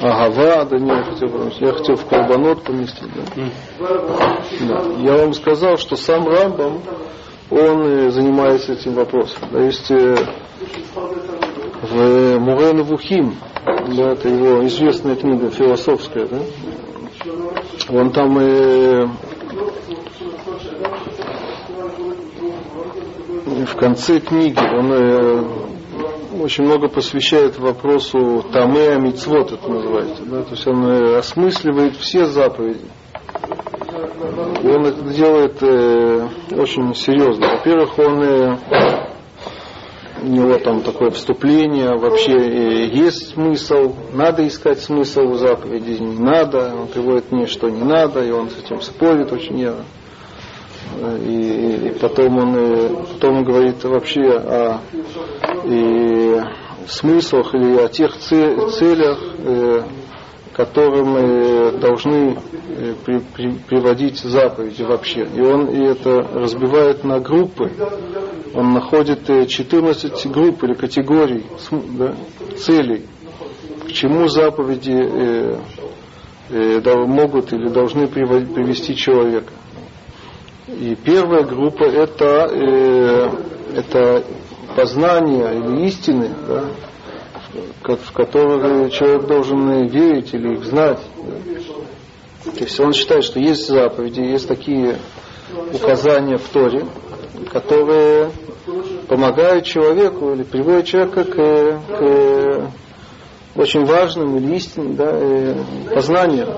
[0.00, 3.42] Агава, да нет, я хотел, я хотел в Карбонот поместить, да.
[4.60, 4.82] да.
[4.98, 6.80] Я вам сказал, что сам Рамбам,
[7.50, 9.42] он занимается этим вопросом.
[9.50, 10.16] Да, есть э,
[11.82, 13.36] в Мурен Вухим,
[13.96, 16.38] да, это его известная книга философская, да,
[17.90, 19.06] он там э,
[23.66, 25.68] в конце книги он э,
[26.40, 30.22] очень много посвящает вопросу Тамеа Мицвод, это называется.
[30.24, 30.42] Да?
[30.42, 32.84] То есть он э, осмысливает все заповеди.
[34.62, 37.48] И он это делает э, очень серьезно.
[37.56, 38.58] Во-первых, он э,
[40.22, 46.18] у него там такое вступление, вообще э, есть смысл, надо искать смысл в заповеди, не
[46.18, 49.84] надо, он приводит мне, что не надо, и он с этим спорит очень явно.
[51.26, 54.80] И, и потом он э, потом он говорит вообще о
[55.64, 56.36] и
[56.88, 59.82] смыслах или о тех целях, э,
[60.58, 62.36] которым э, должны
[63.06, 65.24] при, при, приводить заповеди вообще.
[65.36, 67.70] И он и это разбивает на группы.
[68.54, 72.12] Он находит 14 групп или категорий да,
[72.56, 73.04] целей,
[73.86, 75.58] к чему заповеди э,
[76.50, 79.52] э, могут или должны привести человека.
[80.66, 83.30] И первая группа это, э,
[83.76, 84.24] это
[84.74, 86.64] познание или истины, да,
[87.84, 91.00] в которые человек должен верить или их знать.
[92.44, 94.96] То есть он считает, что есть заповеди, есть такие
[95.72, 96.86] указания в Торе,
[97.50, 98.30] которые
[99.08, 102.70] помогают человеку или приводят человека к, к
[103.56, 105.54] очень важным или истинным да, э,
[105.92, 106.48] познаниям.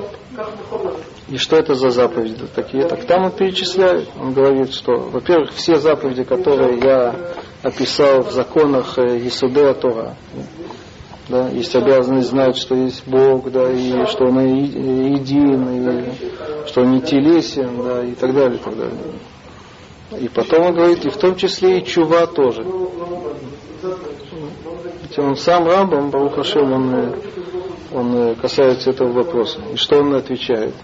[1.29, 2.87] И что это за заповеди такие?
[2.87, 4.09] Так там он перечисляет.
[4.21, 7.15] Он говорит, что, во-первых, все заповеди, которые я
[7.63, 10.17] описал в законах Исудея Тора,
[11.31, 16.93] да, есть обязанность знать, что есть Бог, да, и что Он един, и что Он
[16.93, 18.99] не телесен, да, и так далее, и так далее.
[20.19, 22.65] И потом он говорит, и в том числе и чува тоже.
[25.03, 27.15] Ведь он сам Рамбам, Барухашем, он,
[27.93, 29.61] он касается этого вопроса.
[29.73, 30.75] И что он отвечает?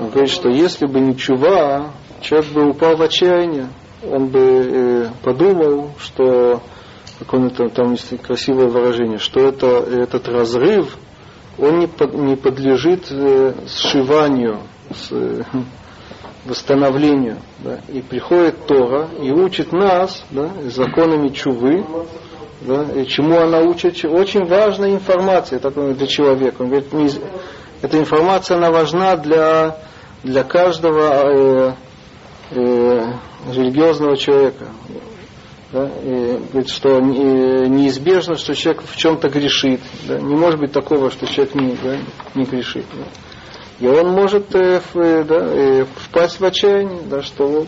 [0.00, 3.68] Он говорит, что если бы не чува, человек бы упал в отчаяние,
[4.04, 6.60] он бы э, подумал, что,
[7.22, 10.96] как он это, там есть красивое выражение, что это, этот разрыв,
[11.56, 15.44] он не, под, не подлежит э, сшиванию, с, э,
[16.44, 17.38] восстановлению.
[17.60, 17.78] Да?
[17.88, 21.86] И приходит Тора и учит нас да, законами чувы,
[22.62, 24.04] да, и чему она учит.
[24.04, 26.62] Очень важная информация для человека.
[26.62, 27.08] Он говорит, не,
[27.82, 29.76] эта информация она важна для,
[30.24, 31.74] для каждого э,
[32.50, 33.12] э,
[33.52, 34.66] религиозного человека.
[35.72, 39.80] Да, и говорит, что неизбежно, что человек в чем-то грешит.
[40.06, 41.96] Да, не может быть такого, что человек не, да,
[42.34, 42.84] не грешит.
[42.92, 43.04] Да.
[43.80, 47.66] И он может э, э, да, э, впасть в отчаяние, да, что,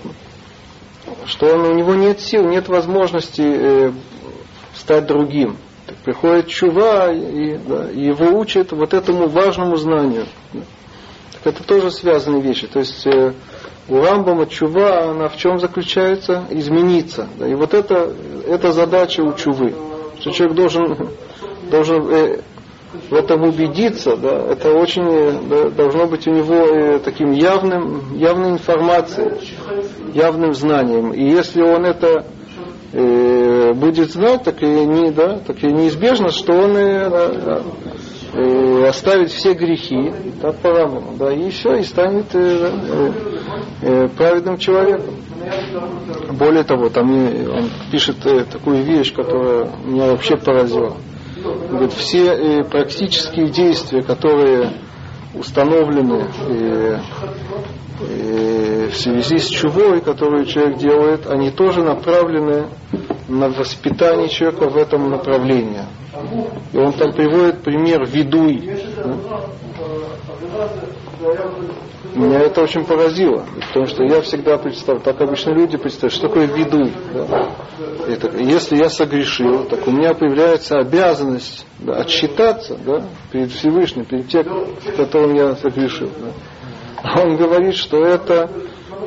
[1.25, 3.93] что он, у него нет сил, нет возможности э,
[4.77, 5.57] стать другим.
[5.87, 10.27] Так приходит чува, и, да, его учат вот этому важному знанию.
[11.33, 12.67] Так это тоже связанные вещи.
[12.67, 13.33] То есть э,
[13.89, 16.45] у Рамбама чува, она в чем заключается?
[16.51, 17.29] Измениться.
[17.39, 18.13] Да, и вот это,
[18.47, 19.75] это задача у чувы.
[20.21, 21.09] Что человек должен,
[21.71, 22.41] должен э,
[23.11, 28.51] в этом убедиться, да, это очень да, должно быть у него э, таким явным, явной
[28.51, 29.33] информацией,
[30.15, 31.13] явным знанием.
[31.13, 32.25] И если он это
[32.93, 37.63] э, будет знать, так и, не, да, так и неизбежно, что он э,
[38.33, 43.11] э, оставит все грехи, так по-рамому, да, и все, и станет э, э,
[43.83, 45.15] э, праведным человеком.
[46.33, 50.97] Более того, там он пишет э, такую вещь, которая меня вообще поразила.
[51.71, 54.73] Говорит, все э, практические действия, которые
[55.35, 56.27] установлены
[58.01, 62.67] в связи с чувой, которую человек делает, они тоже направлены
[63.29, 65.83] на воспитание человека в этом направлении.
[66.73, 68.71] И он там приводит пример ведуй.
[72.15, 76.47] Меня это очень поразило, потому что я всегда представляю, так обычно люди представляют, что такое
[76.47, 76.93] ведуй.
[77.13, 77.51] Да?
[78.07, 84.29] Это, если я согрешил, так у меня появляется обязанность да, отчитаться да, перед Всевышним, перед
[84.29, 84.45] тем,
[84.97, 86.09] которым я согрешил.
[86.09, 86.31] Да.
[87.03, 88.49] А он говорит, что это,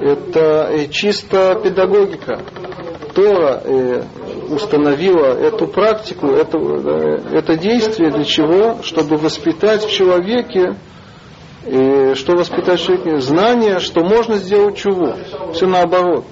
[0.01, 2.41] это чисто педагогика.
[3.15, 4.03] Тора э,
[4.49, 8.83] установила эту практику, это, э, это действие для чего?
[8.83, 10.75] Чтобы воспитать в человеке,
[11.67, 13.19] э, что воспитать в человеке?
[13.19, 15.15] Знание, что можно сделать чего.
[15.53, 16.25] Все наоборот.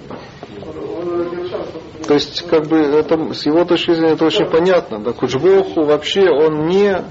[2.07, 4.99] То есть, как бы, это, с его точки зрения, это очень понятно.
[4.99, 7.01] Да, Куджбоху вообще, он не,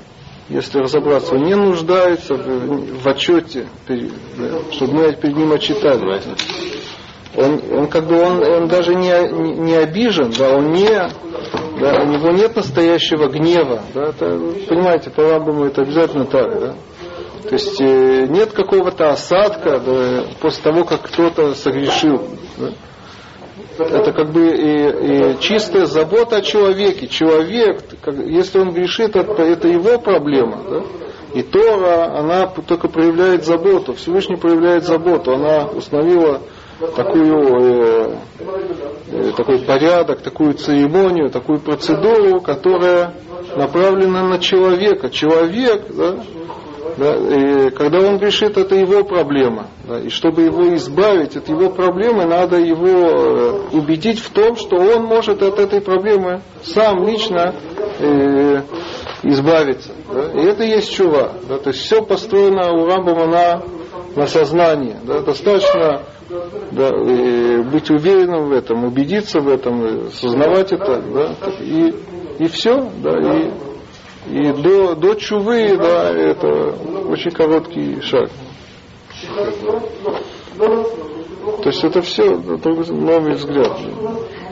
[0.48, 3.66] если разобраться, он не нуждается в, в отчете,
[4.72, 6.22] чтобы мы перед ним отчитали.
[7.36, 9.10] Он, он как бы, он, он даже не,
[9.58, 10.88] не обижен, да, он не,
[11.80, 16.74] да, у него нет настоящего гнева, да, это, понимаете, по Рамбаму это обязательно так, да.
[17.48, 22.22] То есть э, нет какого-то осадка да, после того, как кто-то согрешил.
[22.58, 22.70] Да
[23.78, 27.08] это как бы и, и чистая забота о человеке.
[27.08, 30.58] Человек, как, если он грешит, это, это его проблема.
[30.68, 30.82] Да?
[31.34, 33.94] И Тора, она только проявляет заботу.
[33.94, 35.32] Всевышний проявляет заботу.
[35.32, 36.40] Она установила
[36.94, 38.16] такую, э,
[39.10, 43.14] э, такой порядок, такую церемонию, такую процедуру, которая
[43.56, 45.10] направлена на человека.
[45.10, 46.18] Человек, да,
[46.96, 49.68] да, и когда он грешит, это его проблема.
[49.84, 54.76] Да, и чтобы его избавить от его проблемы, надо его э, убедить в том, что
[54.76, 57.54] он может от этой проблемы сам лично
[57.98, 58.62] э,
[59.24, 59.92] избавиться.
[60.12, 61.32] Да, и это есть чува.
[61.48, 63.62] Да, то есть все построено у Рамбама на,
[64.14, 64.96] на сознании.
[65.04, 66.02] Да, достаточно
[66.70, 71.94] да, и быть уверенным в этом, убедиться в этом, сознавать это, да, и,
[72.38, 73.73] и все, да, и
[74.26, 76.74] и до, до чувы, да, это
[77.08, 78.30] очень короткий шаг.
[80.56, 83.78] То есть это все, новый взгляд.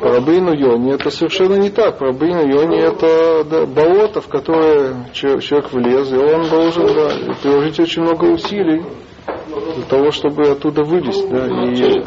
[0.00, 2.00] Рабейну Йони это совершенно не так.
[2.00, 8.02] Рабейну Йони это да, болото, в которое человек влез, и он должен да, приложить очень
[8.02, 8.82] много усилий
[9.76, 11.28] для того, чтобы оттуда вылезть.
[11.28, 12.02] Да, и,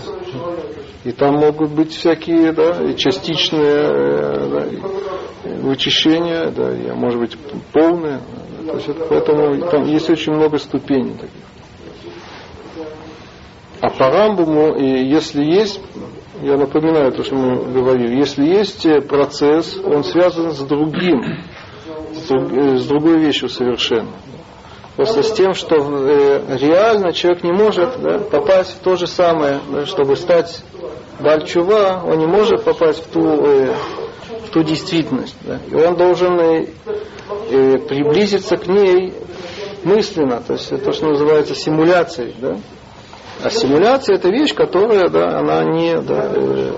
[1.05, 4.65] и там могут быть всякие да, частичные э, да,
[5.45, 7.37] вычищения, да, и, может быть
[7.71, 8.21] полное.
[8.65, 11.45] То есть это, поэтому там есть очень много ступеней таких.
[13.81, 15.79] А по Рамбуму, если есть,
[16.41, 21.21] я напоминаю то, что мы говорили, если есть процесс, он связан с другим,
[22.13, 24.11] с, э, другой вещью совершенно.
[24.95, 29.59] Просто с тем, что э, реально человек не может да, попасть в то же самое,
[29.69, 30.63] да, чтобы стать
[31.19, 33.73] Бальчува, он не может попасть в ту, э,
[34.51, 35.35] ту действительность.
[35.41, 36.67] Да, и он должен э,
[37.49, 39.13] э, приблизиться к ней
[39.83, 42.33] мысленно, то есть это то, что называется симуляцией.
[42.39, 42.57] Да?
[43.43, 46.71] А симуляция это вещь, которая, да, она не, да, э,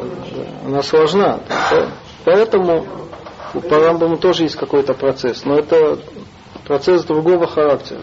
[0.66, 1.40] она сложна.
[1.72, 1.92] Да?
[2.26, 2.86] Поэтому
[3.54, 6.00] по Рамбаму тоже есть какой-то процесс, но это
[6.66, 8.02] процесс другого характера.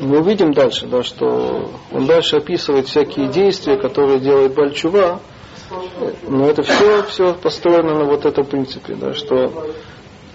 [0.00, 5.20] Мы увидим дальше, да, что он дальше описывает всякие действия, которые делает Бальчува,
[6.26, 9.68] но это все, все построено на вот этом принципе, да, что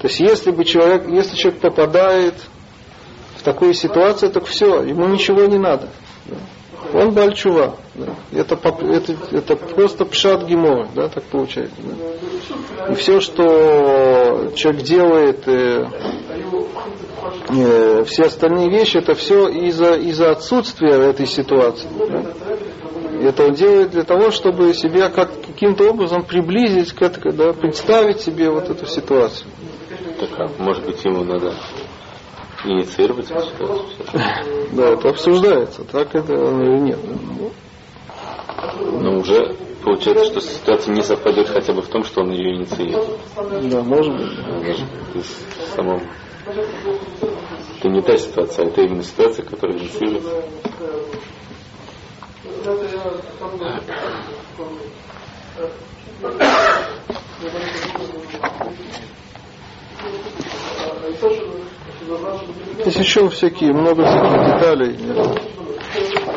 [0.03, 2.33] то есть если бы человек, если человек попадает
[3.37, 5.87] в такую ситуацию, так все, ему ничего не надо.
[6.25, 6.99] Да.
[6.99, 7.77] Он бальчува.
[7.95, 8.13] Да.
[8.33, 11.77] Это, это, это просто пшат гемора, да, так получается.
[11.81, 12.91] Да.
[12.91, 15.85] И все, что человек делает, э,
[17.47, 21.87] э, все остальные вещи, это все из-за из отсутствия этой ситуации.
[22.09, 22.23] Да.
[23.23, 28.19] Это он делает для того, чтобы себя как, каким-то образом приблизить к этому, да, представить
[28.19, 29.49] себе вот эту ситуацию.
[30.19, 31.53] Так, а может быть, ему надо
[32.65, 34.05] инициировать эту ситуацию?
[34.73, 36.99] Да, это обсуждается, так это или нет.
[38.81, 43.09] Но уже получается, что ситуация не совпадет хотя бы в том, что он ее инициирует.
[43.69, 44.79] Да, может быть.
[45.13, 46.01] В самом...
[47.79, 50.43] Это не та ситуация, а это именно ситуация, которая инициируется.
[62.85, 64.97] Есть еще всякие, много всяких деталей,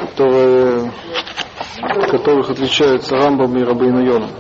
[0.01, 0.93] которые,
[2.11, 4.31] которых отличаются Рамбом и Рабейну Йоном.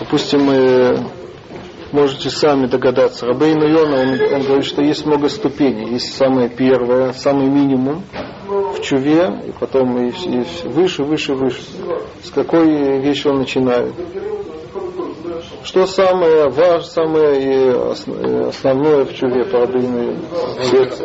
[0.00, 0.96] Допустим, э,
[1.92, 3.26] можете сами догадаться.
[3.26, 5.92] Рабейну Йона, он, он говорит, что есть много ступеней.
[5.92, 8.02] Есть самое первое, самый минимум
[8.84, 11.62] чуве, и потом и, и выше, выше, выше.
[12.22, 13.92] С какой вещи он начинает?
[15.62, 20.16] Что самое важное, самое основное в чуве по Рабейну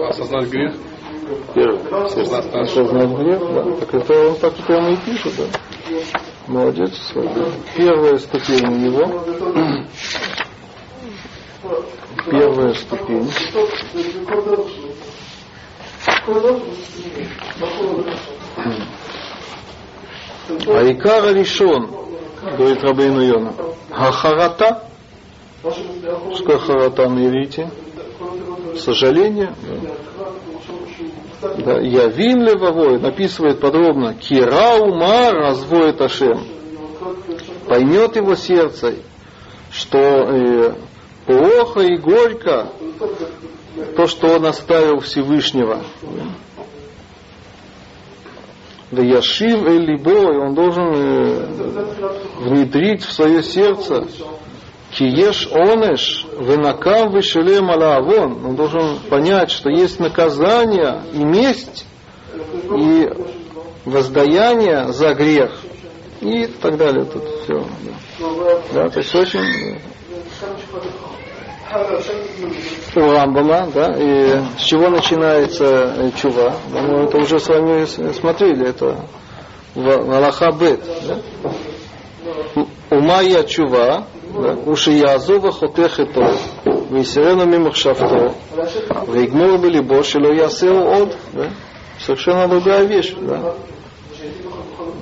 [0.10, 0.74] Осознать грех?
[1.56, 2.06] Первое.
[2.62, 3.64] Осознать грех, да.
[3.80, 5.46] Так это он так прямо и пишет, да.
[6.48, 6.92] Молодец.
[7.76, 9.24] Первая ступень у него
[12.30, 13.30] первая ступень.
[20.68, 21.90] А Икара решен,
[22.58, 23.54] говорит Рабейну Йона.
[23.92, 24.84] Хахарата.
[25.62, 27.70] Что такое харата на иврите?
[28.76, 29.54] Сожаление.
[29.84, 29.94] Да.
[31.42, 34.14] Да, Явин левовой написывает подробно.
[34.14, 36.46] Кира ума развоет Ашем.
[37.68, 38.96] Поймет его сердце,
[39.72, 40.74] что э,
[41.26, 42.68] плохо и горько
[43.96, 45.82] то, что он оставил Всевышнего.
[48.92, 51.46] Да Яшив Элибо, и он должен э,
[52.40, 54.08] внедрить в свое сердце
[54.92, 58.46] Киеш онеш венакам вышелем алавон.
[58.46, 61.86] Он должен понять, что есть наказание и месть,
[62.78, 63.08] и
[63.86, 65.52] воздаяние за грех.
[66.22, 67.06] И так далее.
[67.06, 67.66] Тут все.
[68.74, 71.09] Да, то есть очень у
[72.96, 76.56] Рамбама, да, и с чего начинается э, чува.
[76.72, 79.06] Мы это уже с вами смотрели, это
[79.76, 80.82] в Аллаха Бет.
[81.08, 82.66] Да?
[82.90, 84.08] Умая чува,
[84.66, 86.34] ушиязува хотехето,
[86.90, 88.34] висерену мимахшавто,
[89.08, 91.16] вигмур белибо, шело ясеу от.
[91.34, 91.50] Да?
[92.00, 93.14] Совершенно другая вещь.
[93.16, 93.54] Да?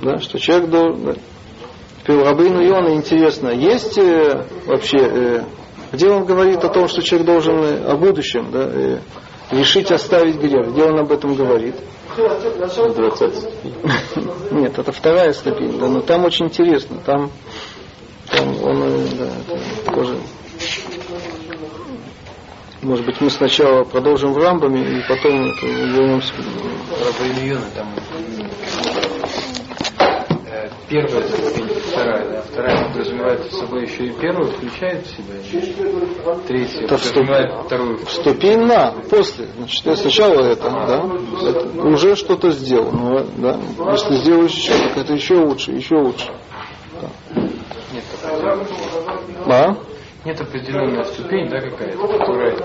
[0.02, 1.04] Да, что человек должен...
[1.04, 1.14] Да.
[2.02, 5.42] Теперь Рабейну Иона интересно, есть э, вообще э,
[5.92, 8.70] где он говорит о том, что человек должен о будущем да,
[9.50, 10.72] решить оставить грех.
[10.72, 11.74] Где он об этом говорит?
[14.50, 16.98] Нет, это вторая ступень, да, но там очень интересно.
[17.04, 17.30] Там,
[18.30, 20.16] там он, э, да, тоже
[22.82, 26.32] может быть, мы сначала продолжим в Рамбаме и потом это, вернемся.
[26.36, 27.88] Рабы там
[30.88, 32.42] первая ступень, вторая?
[32.42, 37.66] Вторая подразумевает собой еще и первую, включает в себя, третья это подразумевает вступ...
[37.66, 37.98] вторую.
[38.08, 39.46] Ступень на, после.
[39.56, 41.04] Значит, я сначала это, да,
[41.48, 43.58] это уже что-то сделал, ну, да.
[43.92, 46.28] Если сделаешь еще, так это еще лучше, еще лучше.
[47.00, 47.08] Да.
[47.92, 48.04] Нет,
[49.46, 49.76] а?
[50.24, 52.56] Нет определенная ступень, да, какая-то, которая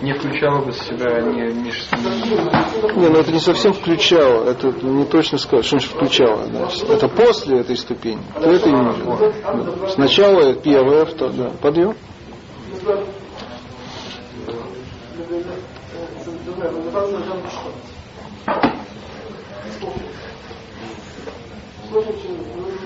[0.00, 3.00] не включала бы в себя не, не...
[3.00, 6.46] Не, ну это не совсем включало, это не точно сказать, что значит включало.
[6.46, 6.68] Да.
[6.88, 9.88] Это после этой ступени, то это и да.
[9.88, 11.50] Сначала первое, второе, да.
[11.60, 11.94] подъем.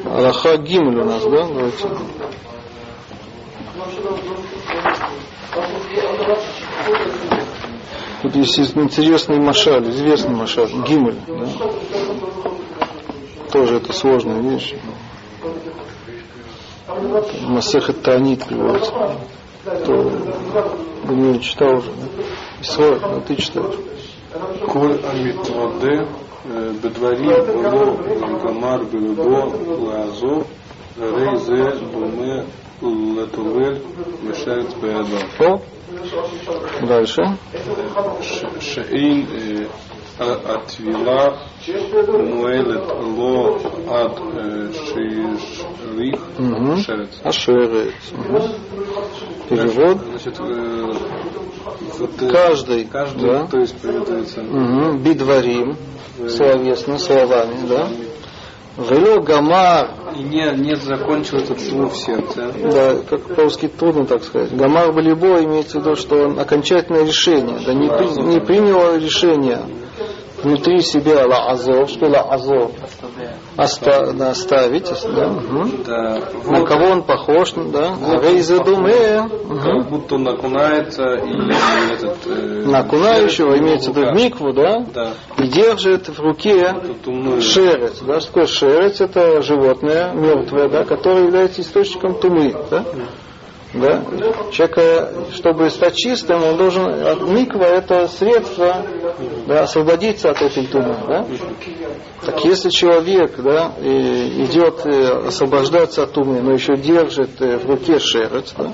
[0.07, 1.47] Аллаха Гимль у нас, да?
[1.47, 1.89] Давайте.
[8.35, 11.18] Есть интересный машаль, известный машаль, гимель.
[11.26, 11.47] Да?
[13.53, 14.74] Тоже это сложная вещь.
[17.43, 18.93] Масеха Танит приводится.
[19.64, 20.12] Кто
[21.14, 22.22] не читал уже, да?
[22.61, 23.76] Исра, а ты читаешь.
[24.66, 26.07] Коль амитваде
[26.82, 27.30] бедварим
[27.62, 30.45] ло гамар белебо лазо
[30.97, 32.45] рейзе думе
[32.81, 33.83] Латувель
[34.22, 35.61] Мешерец Беядо.
[36.87, 37.22] Дальше.
[38.61, 39.68] Шеин
[40.18, 44.18] Атвила Муэлет Ло Ад
[44.75, 46.20] Шишлих
[46.85, 47.20] Шерец.
[47.22, 47.95] Ашерец.
[49.49, 49.99] Перевод.
[49.99, 50.39] Значит,
[52.33, 53.47] каждый, каждый, да.
[53.47, 54.43] то есть переводится.
[54.43, 54.99] Угу.
[54.99, 55.77] Бидварим,
[56.29, 57.89] словесно, словами, да.
[58.77, 59.91] Вело гамар.
[60.16, 62.53] И не, не закончил этот звук в сердце.
[62.62, 64.55] Да, как по-русски трудно так сказать.
[64.57, 67.87] Гамар Балибо имеется в виду, что он окончательное решение, да не,
[68.25, 69.61] не принял решение
[70.43, 72.72] внутри себя ла азов, что ла азов
[73.57, 75.70] оста, оставить, да, угу.
[75.86, 76.20] да.
[76.44, 76.68] на вот.
[76.68, 79.28] кого он похож, да, рейза думе,
[79.62, 85.48] как будто он окунается и этот э, накунающего имеется в виду микву, да, да, и
[85.48, 86.74] держит в руке
[87.40, 92.84] шерец, да, что такое шерец, это животное мертвое, да, которое является источником тумы, да,
[93.75, 94.03] да?
[94.53, 96.85] Человек, чтобы стать чистым, он должен...
[97.35, 98.77] Миква это средство
[99.47, 100.97] да, освободиться от этой тумы.
[101.09, 101.27] Да?
[102.25, 107.99] Так если человек да, идет э, освобождаться от тумы, но еще держит э, в руке
[107.99, 108.72] шерец, да,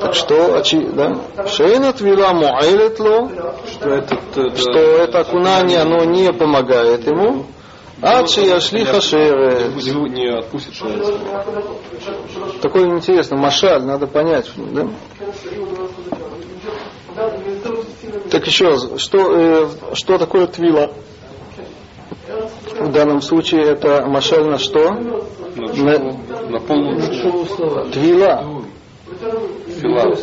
[0.00, 0.62] так что,
[0.94, 3.30] да, шейнат вила муайлетло,
[3.70, 7.46] что, этот, э, что это окунание, оно не помогает ему,
[8.02, 9.70] Адши Яшли Хашер.
[10.10, 10.74] Не отпустит.
[12.60, 14.88] Такое интересно, Машаль, надо понять, да?
[18.30, 20.92] Так еще раз, что, э, что такое твила?
[22.78, 24.90] В данном случае это машаль на что?
[24.90, 26.12] На, на,
[26.50, 27.00] на полную
[27.90, 28.44] Твила.
[29.80, 30.16] Фила.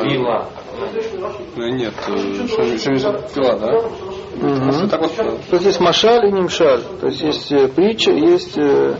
[0.00, 0.48] Твила.
[1.56, 3.78] Нет, что-нибудь фила, да?
[4.40, 4.88] Угу.
[4.88, 6.82] Так вот, то есть есть машаль и нимшаль.
[7.00, 8.94] То есть есть э, притча, есть э,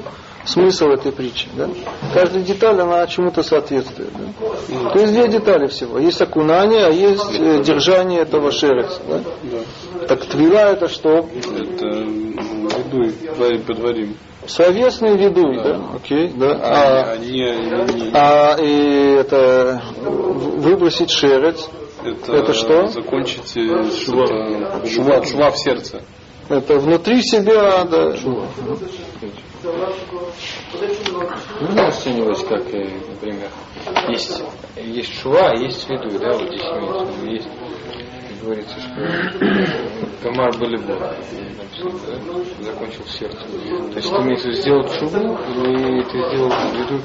[0.45, 1.49] смысл этой притчи.
[1.57, 1.68] Да?
[2.12, 4.11] Каждая деталь, она чему-то соответствует.
[4.12, 4.91] Да?
[4.91, 5.99] То есть две детали всего.
[5.99, 9.01] Есть окунание, а есть э, держание этого шереца.
[9.09, 10.07] Да?
[10.09, 11.18] Так твила это что?
[11.18, 14.16] Это ведуй, дворим, подворим.
[14.49, 15.81] Словесный ведуй, да?
[15.95, 16.59] Окей, да.
[16.63, 21.69] А, А, не, не, не, а и это выбросить шерец,
[22.03, 22.87] это, это что?
[22.87, 26.03] Закончить э, что-то, шува, шува в сердце.
[26.49, 28.15] это внутри себя, да.
[31.61, 33.51] Можно оценивать, как, э, например,
[34.09, 34.43] есть,
[34.77, 37.49] есть шува, а есть веду, да, вот здесь имеется в виду, есть,
[38.49, 38.91] говорится, что
[40.23, 40.99] Камар были бы,
[42.61, 43.39] закончил сердце.
[43.39, 47.01] То есть ты в виду сделать шуву, или ты сделал веду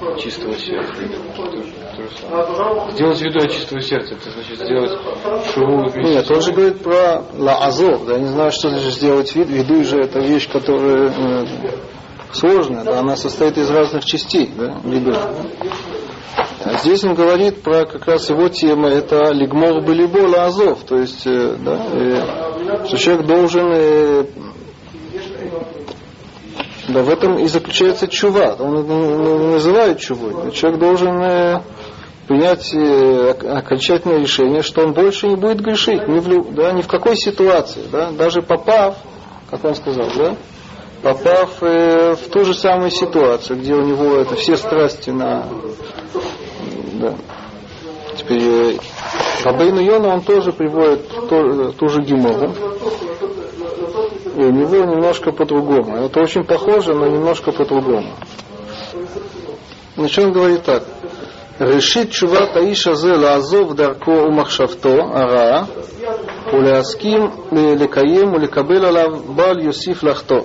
[0.00, 0.92] как чистого сердца.
[1.36, 2.90] То, то самое.
[2.92, 4.92] Сделать веду от чистого сердца, это значит сделать
[5.94, 9.48] вместе Нет, он же говорит про лаазов, да, я не знаю, что значит сделать вид.
[9.48, 11.46] Ведуй же это вещь, которая э,
[12.32, 15.16] сложная, да, она состоит из разных частей, да, ведуй.
[16.64, 21.26] А здесь он говорит про как раз его тема, это лигмор былибо лаазов, то есть,
[21.26, 24.24] э, да, э, что человек должен э,
[26.88, 28.56] да, в этом и заключается чува.
[28.58, 30.52] Он не называет чувой.
[30.52, 31.60] Человек должен э,
[32.26, 36.82] принять э, ок- окончательное решение, что он больше не будет грешить ни в, да, ни
[36.82, 37.82] в какой ситуации.
[37.90, 38.96] Да, даже попав,
[39.50, 40.36] как он сказал, да,
[41.02, 45.46] попав э, в ту же самую ситуацию, где у него это все страсти на...
[46.94, 47.14] Да.
[48.16, 48.78] Теперь э,
[49.44, 52.52] Рабейну Йона, он тоже приводит ту, э, ту же Гимору.
[54.36, 55.96] И э, у него немножко по-другому.
[55.96, 58.12] Это очень похоже, но немножко по-другому.
[59.96, 60.84] Значит, он говорит так.
[61.58, 65.68] Решит чува таиша зела лазов дарко умахшавто ара,
[66.52, 70.44] уляским лекаем улекабел алав бал юсиф лахто.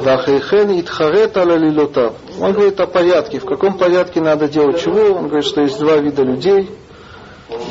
[0.00, 2.14] Вахейхен Итхарет Алалилотав.
[2.40, 5.16] Он говорит о порядке, в каком порядке надо делать чего.
[5.16, 6.70] Он говорит, что есть два вида людей.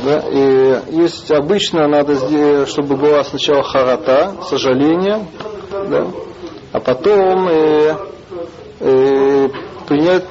[0.06, 5.26] Да, и есть обычно надо, сделать, чтобы была сначала харата, сожаление,
[5.90, 6.08] да,
[6.72, 7.96] а потом э,
[8.80, 9.50] э,
[9.88, 10.24] принять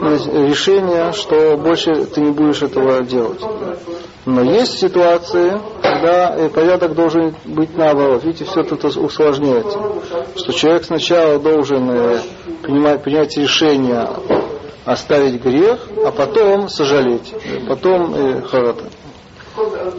[0.00, 0.10] ну,
[0.48, 3.40] решение, что больше ты не будешь этого делать.
[3.40, 3.76] Да.
[4.24, 8.22] Но есть ситуации, когда э, порядок должен быть наоборот.
[8.22, 9.78] Видите, все тут усложняется.
[10.36, 12.20] Что человек сначала должен э,
[12.62, 14.08] принимать, принять решение
[14.84, 17.34] оставить грех, а потом сожалеть,
[17.68, 18.84] потом э, харата.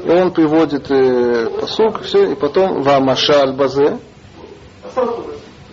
[0.05, 3.99] И он приводит э, посук, все, и потом вамаша аль-базе,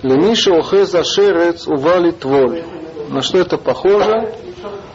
[0.03, 2.64] лемиша охеза шерец ували тволь.
[3.09, 4.34] На что это похоже?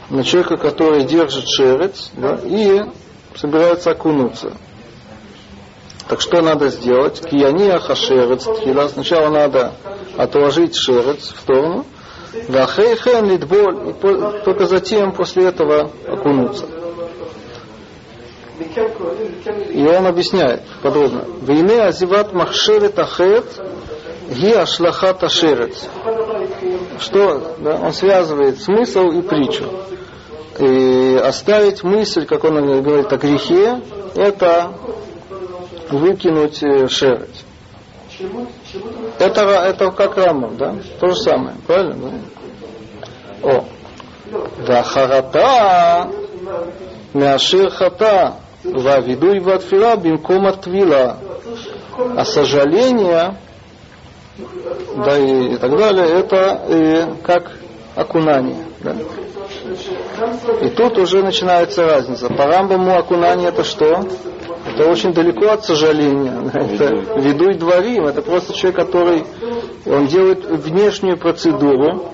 [0.10, 2.82] На человека, который держит шерец да, и
[3.36, 4.54] собирается окунуться.
[6.08, 7.22] Так что надо сделать?
[7.22, 8.88] Кияния хашерец тхила.
[8.88, 9.74] Сначала надо
[10.18, 11.86] отложить шерец в сторону.
[12.48, 13.90] Вахейхен литболь.
[13.90, 13.94] И
[14.44, 16.66] только затем, после этого, окунуться.
[19.70, 21.26] И он объясняет подробно.
[21.42, 23.46] Войны азиват махшерет ахет
[24.30, 25.88] ги ашлахат ашерец.
[27.00, 27.56] Что?
[27.60, 29.66] Да, он связывает смысл и притчу.
[30.60, 33.82] И оставить мысль, как он говорит о грехе,
[34.16, 34.72] это
[35.90, 36.60] выкинуть
[36.92, 37.46] шерец.
[39.20, 40.76] Это, это как Рамбам, да?
[41.00, 42.12] То же самое, правильно?
[43.42, 43.50] Да?
[43.50, 43.66] О.
[44.66, 46.10] Да харата
[47.14, 51.18] мяшир хата вавидуй ватфила бимкома твила.
[52.18, 53.38] А сожаление,
[55.06, 57.52] да и, и так далее, это э, как
[57.96, 58.66] окунание.
[58.82, 58.96] Да?
[60.62, 62.28] И тут уже начинается разница.
[62.30, 64.06] По Рамбаму окунание это что?
[64.68, 66.52] Это очень далеко от сожаления.
[66.54, 68.08] Это ведуй дворим.
[68.08, 69.24] Это просто человек, который
[69.86, 72.12] он делает внешнюю процедуру,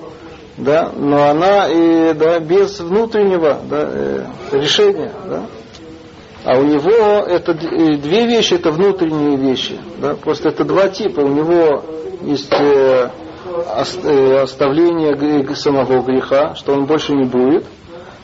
[0.58, 5.12] да, но она и, да, без внутреннего да, э, решения.
[5.26, 5.46] Да.
[6.44, 9.78] А у него это две вещи, это внутренние вещи.
[9.98, 11.20] Да, просто это два типа.
[11.20, 11.82] У него
[12.22, 13.10] есть э,
[14.42, 17.66] оставление самого греха, что он больше не будет.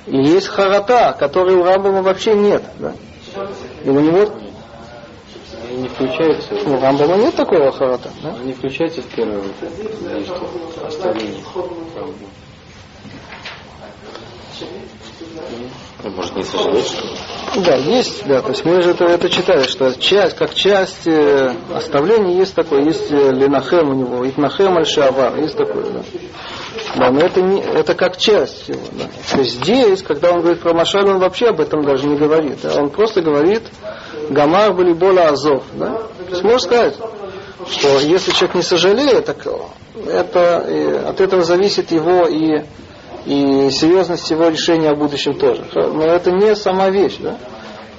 [0.06, 2.62] И есть харата, которой у Рамбама вообще нет.
[2.78, 2.94] Да.
[3.84, 4.32] И у него
[5.70, 6.54] не включается.
[6.54, 8.10] У Рамбама нет такого харата.
[8.22, 8.32] Да?
[8.42, 11.42] Не включается в первое действие, оставление.
[16.04, 16.96] Может не сожалеть?
[17.56, 18.40] Да, есть, да.
[18.42, 22.84] То есть мы же это, это читали, что часть, как часть э, оставления есть такое,
[22.84, 26.02] есть э, Ленахем у него, Итнахем Аль-Шавар, есть такое, да.
[26.96, 28.80] Да, но это, не, это как часть его.
[28.92, 29.04] Да.
[29.32, 32.58] То есть здесь, когда он говорит про Машаль, он вообще об этом даже не говорит.
[32.62, 32.80] Да.
[32.80, 33.62] Он просто говорит
[34.30, 35.64] Гамар Балибола Азов.
[35.74, 35.98] Да.
[36.28, 36.94] То есть можно сказать,
[37.70, 39.46] что если человек не сожалеет, так
[40.06, 42.62] это, э, от этого зависит его и,
[43.26, 45.64] и серьезность его решения о будущем тоже.
[45.74, 47.16] Но это не сама вещь.
[47.18, 47.32] Да?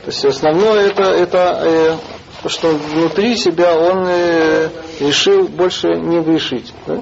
[0.04, 6.74] То есть основное это, это э, что внутри себя он э, решил больше не грешить.
[6.88, 7.02] Да?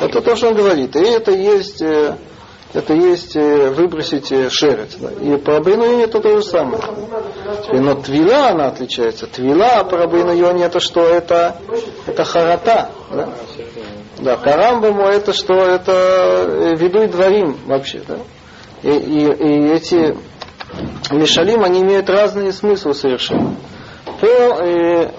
[0.00, 0.96] Это то, что он говорит.
[0.96, 2.16] И это есть, э,
[2.72, 4.96] это есть э, выбросить э, шерец.
[4.96, 5.10] Да?
[5.12, 6.82] И по Рабейну это то же самое.
[7.72, 9.26] Но твила она отличается.
[9.26, 11.02] Твила по Рабейну это что?
[11.02, 11.56] Это,
[12.06, 12.90] это харата.
[13.12, 13.28] Да?
[14.24, 15.52] Да, по Рамбаму это что?
[15.52, 18.00] Это э, ведуй дворим вообще.
[18.08, 18.16] Да?
[18.82, 20.16] И, и, и эти
[21.10, 23.54] Мишалим, они имеют разные смыслы совершенно.
[24.22, 25.10] По, э,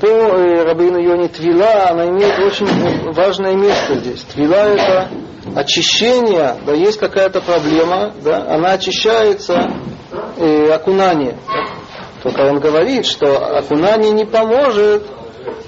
[0.00, 4.22] по э, Рабину Йоне Твила, она имеет очень важное место здесь.
[4.22, 5.10] Твила это
[5.54, 9.70] очищение, да, есть какая-то проблема, да, она очищается
[10.38, 11.36] э, окунание.
[12.22, 15.02] Только он говорит, что окунание не поможет,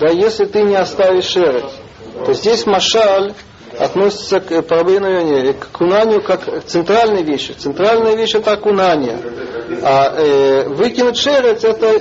[0.00, 1.79] да, если ты не оставишь шерсть.
[2.26, 3.34] То здесь машаль
[3.78, 7.52] относится к проблеме к окунанию как к центральной вещи.
[7.52, 9.18] Центральная вещь это окунание.
[9.82, 12.00] А э, выкинуть шерец это,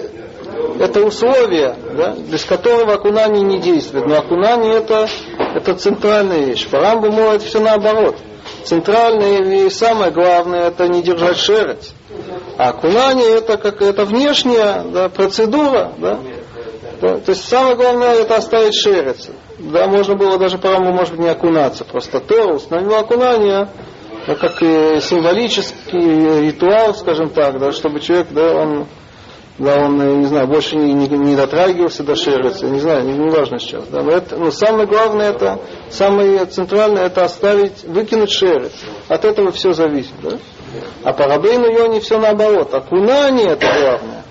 [0.79, 4.07] это условие, да, без которого окунание не действует.
[4.07, 5.07] Но окунание это,
[5.55, 6.67] это центральная вещь.
[6.67, 8.15] По Рамбаму это все наоборот.
[8.63, 11.93] Центральное и самое главное это не держать шерец.
[12.57, 16.19] А окунание это как это внешняя да, процедура, да,
[16.99, 19.29] да, то есть самое главное это оставить шерец.
[19.59, 21.83] Да, можно было даже по может быть, не окунаться.
[21.83, 23.67] Просто Тора установил окунание,
[24.25, 28.87] да, как символический ритуал, скажем так, да, чтобы человек, да, он,
[29.57, 33.29] да, он, не знаю, больше не, не, не дотрагивался до шерца, не знаю, не, не
[33.29, 33.85] важно сейчас.
[33.87, 38.71] Да, но, это, но самое главное, это, самое центральное, это оставить, выкинуть шерец.
[39.09, 40.13] От этого все зависит.
[40.23, 40.37] Да?
[41.03, 42.73] А по Рабейну Йоне все наоборот.
[42.73, 44.23] Окунание это главное.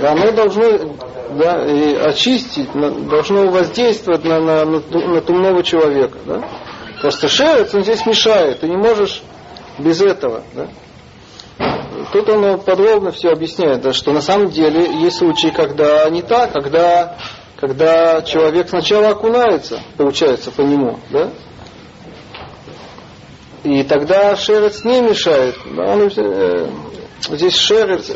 [0.00, 0.96] Да, оно должно
[1.30, 6.18] да, и очистить, должно воздействовать на, на, на, на тумного человека.
[6.26, 6.44] Да?
[7.00, 9.22] Просто шерец, он здесь мешает, ты не можешь
[9.78, 10.42] без этого.
[10.54, 10.68] Да?
[12.12, 16.52] Тут он подробно все объясняет, да, что на самом деле есть случаи, когда не так,
[16.52, 17.16] когда,
[17.56, 21.30] когда человек сначала окунается, получается, по нему, да?
[23.62, 25.56] И тогда шерец не мешает.
[25.74, 26.68] Да, он, э,
[27.30, 28.10] здесь шерец...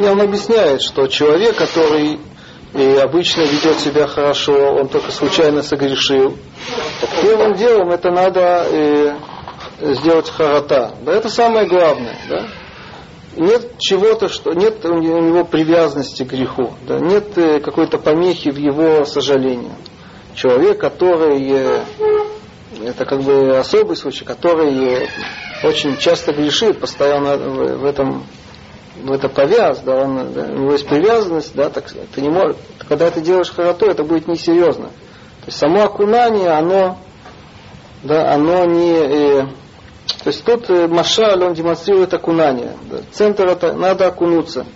[0.00, 2.18] И он объясняет, что человек, который
[2.72, 6.38] и обычно ведет себя хорошо, он только случайно согрешил.
[7.00, 9.14] Так первым делом это надо э,
[9.80, 10.94] сделать харата.
[11.04, 12.16] Да, это самое главное.
[12.30, 12.46] Да?
[13.36, 16.98] Нет чего-то, что нет у него привязанности к греху, да?
[16.98, 19.72] нет э, какой-то помехи в его сожалении.
[20.34, 21.84] Человек, который э,
[22.86, 25.08] это как бы особый случай, который э,
[25.64, 28.24] очень часто грешит, постоянно в, в этом
[29.02, 32.56] в это повяз, да, он, да, у него есть привязанность, да, так ты не можешь,
[32.88, 34.86] когда ты делаешь харато, это будет несерьезно.
[34.86, 36.98] То есть само окунание, оно,
[38.02, 39.46] да, оно не, э,
[40.22, 42.76] то есть тут э, Машаль, он демонстрирует окунание.
[42.90, 42.98] Да.
[43.12, 44.66] Центр это надо окунуться.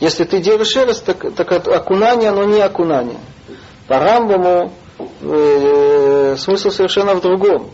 [0.00, 3.18] Если ты делаешь шерсть, так, так окунание, оно не окунание.
[3.86, 4.72] По Рамбаму
[5.20, 7.70] э, смысл совершенно в другом.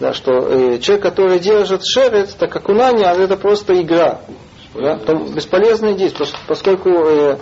[0.00, 4.20] Да, что э, человек, который держит шерец, так окунание, это просто игра.
[4.74, 4.98] Да?
[4.98, 7.38] Там бесполезные действия, поскольку э,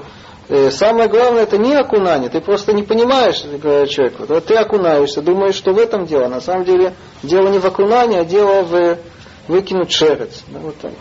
[0.49, 3.41] э, самое главное это не окунание, ты просто не понимаешь
[3.91, 4.27] человека.
[4.27, 4.41] Да?
[4.41, 6.29] Ты окунаешься, думаешь, что в этом дело.
[6.29, 8.99] На самом деле дело не в окунании, а дело в
[9.49, 10.45] выкинуть шерец.
[10.49, 10.93] Да, вот так.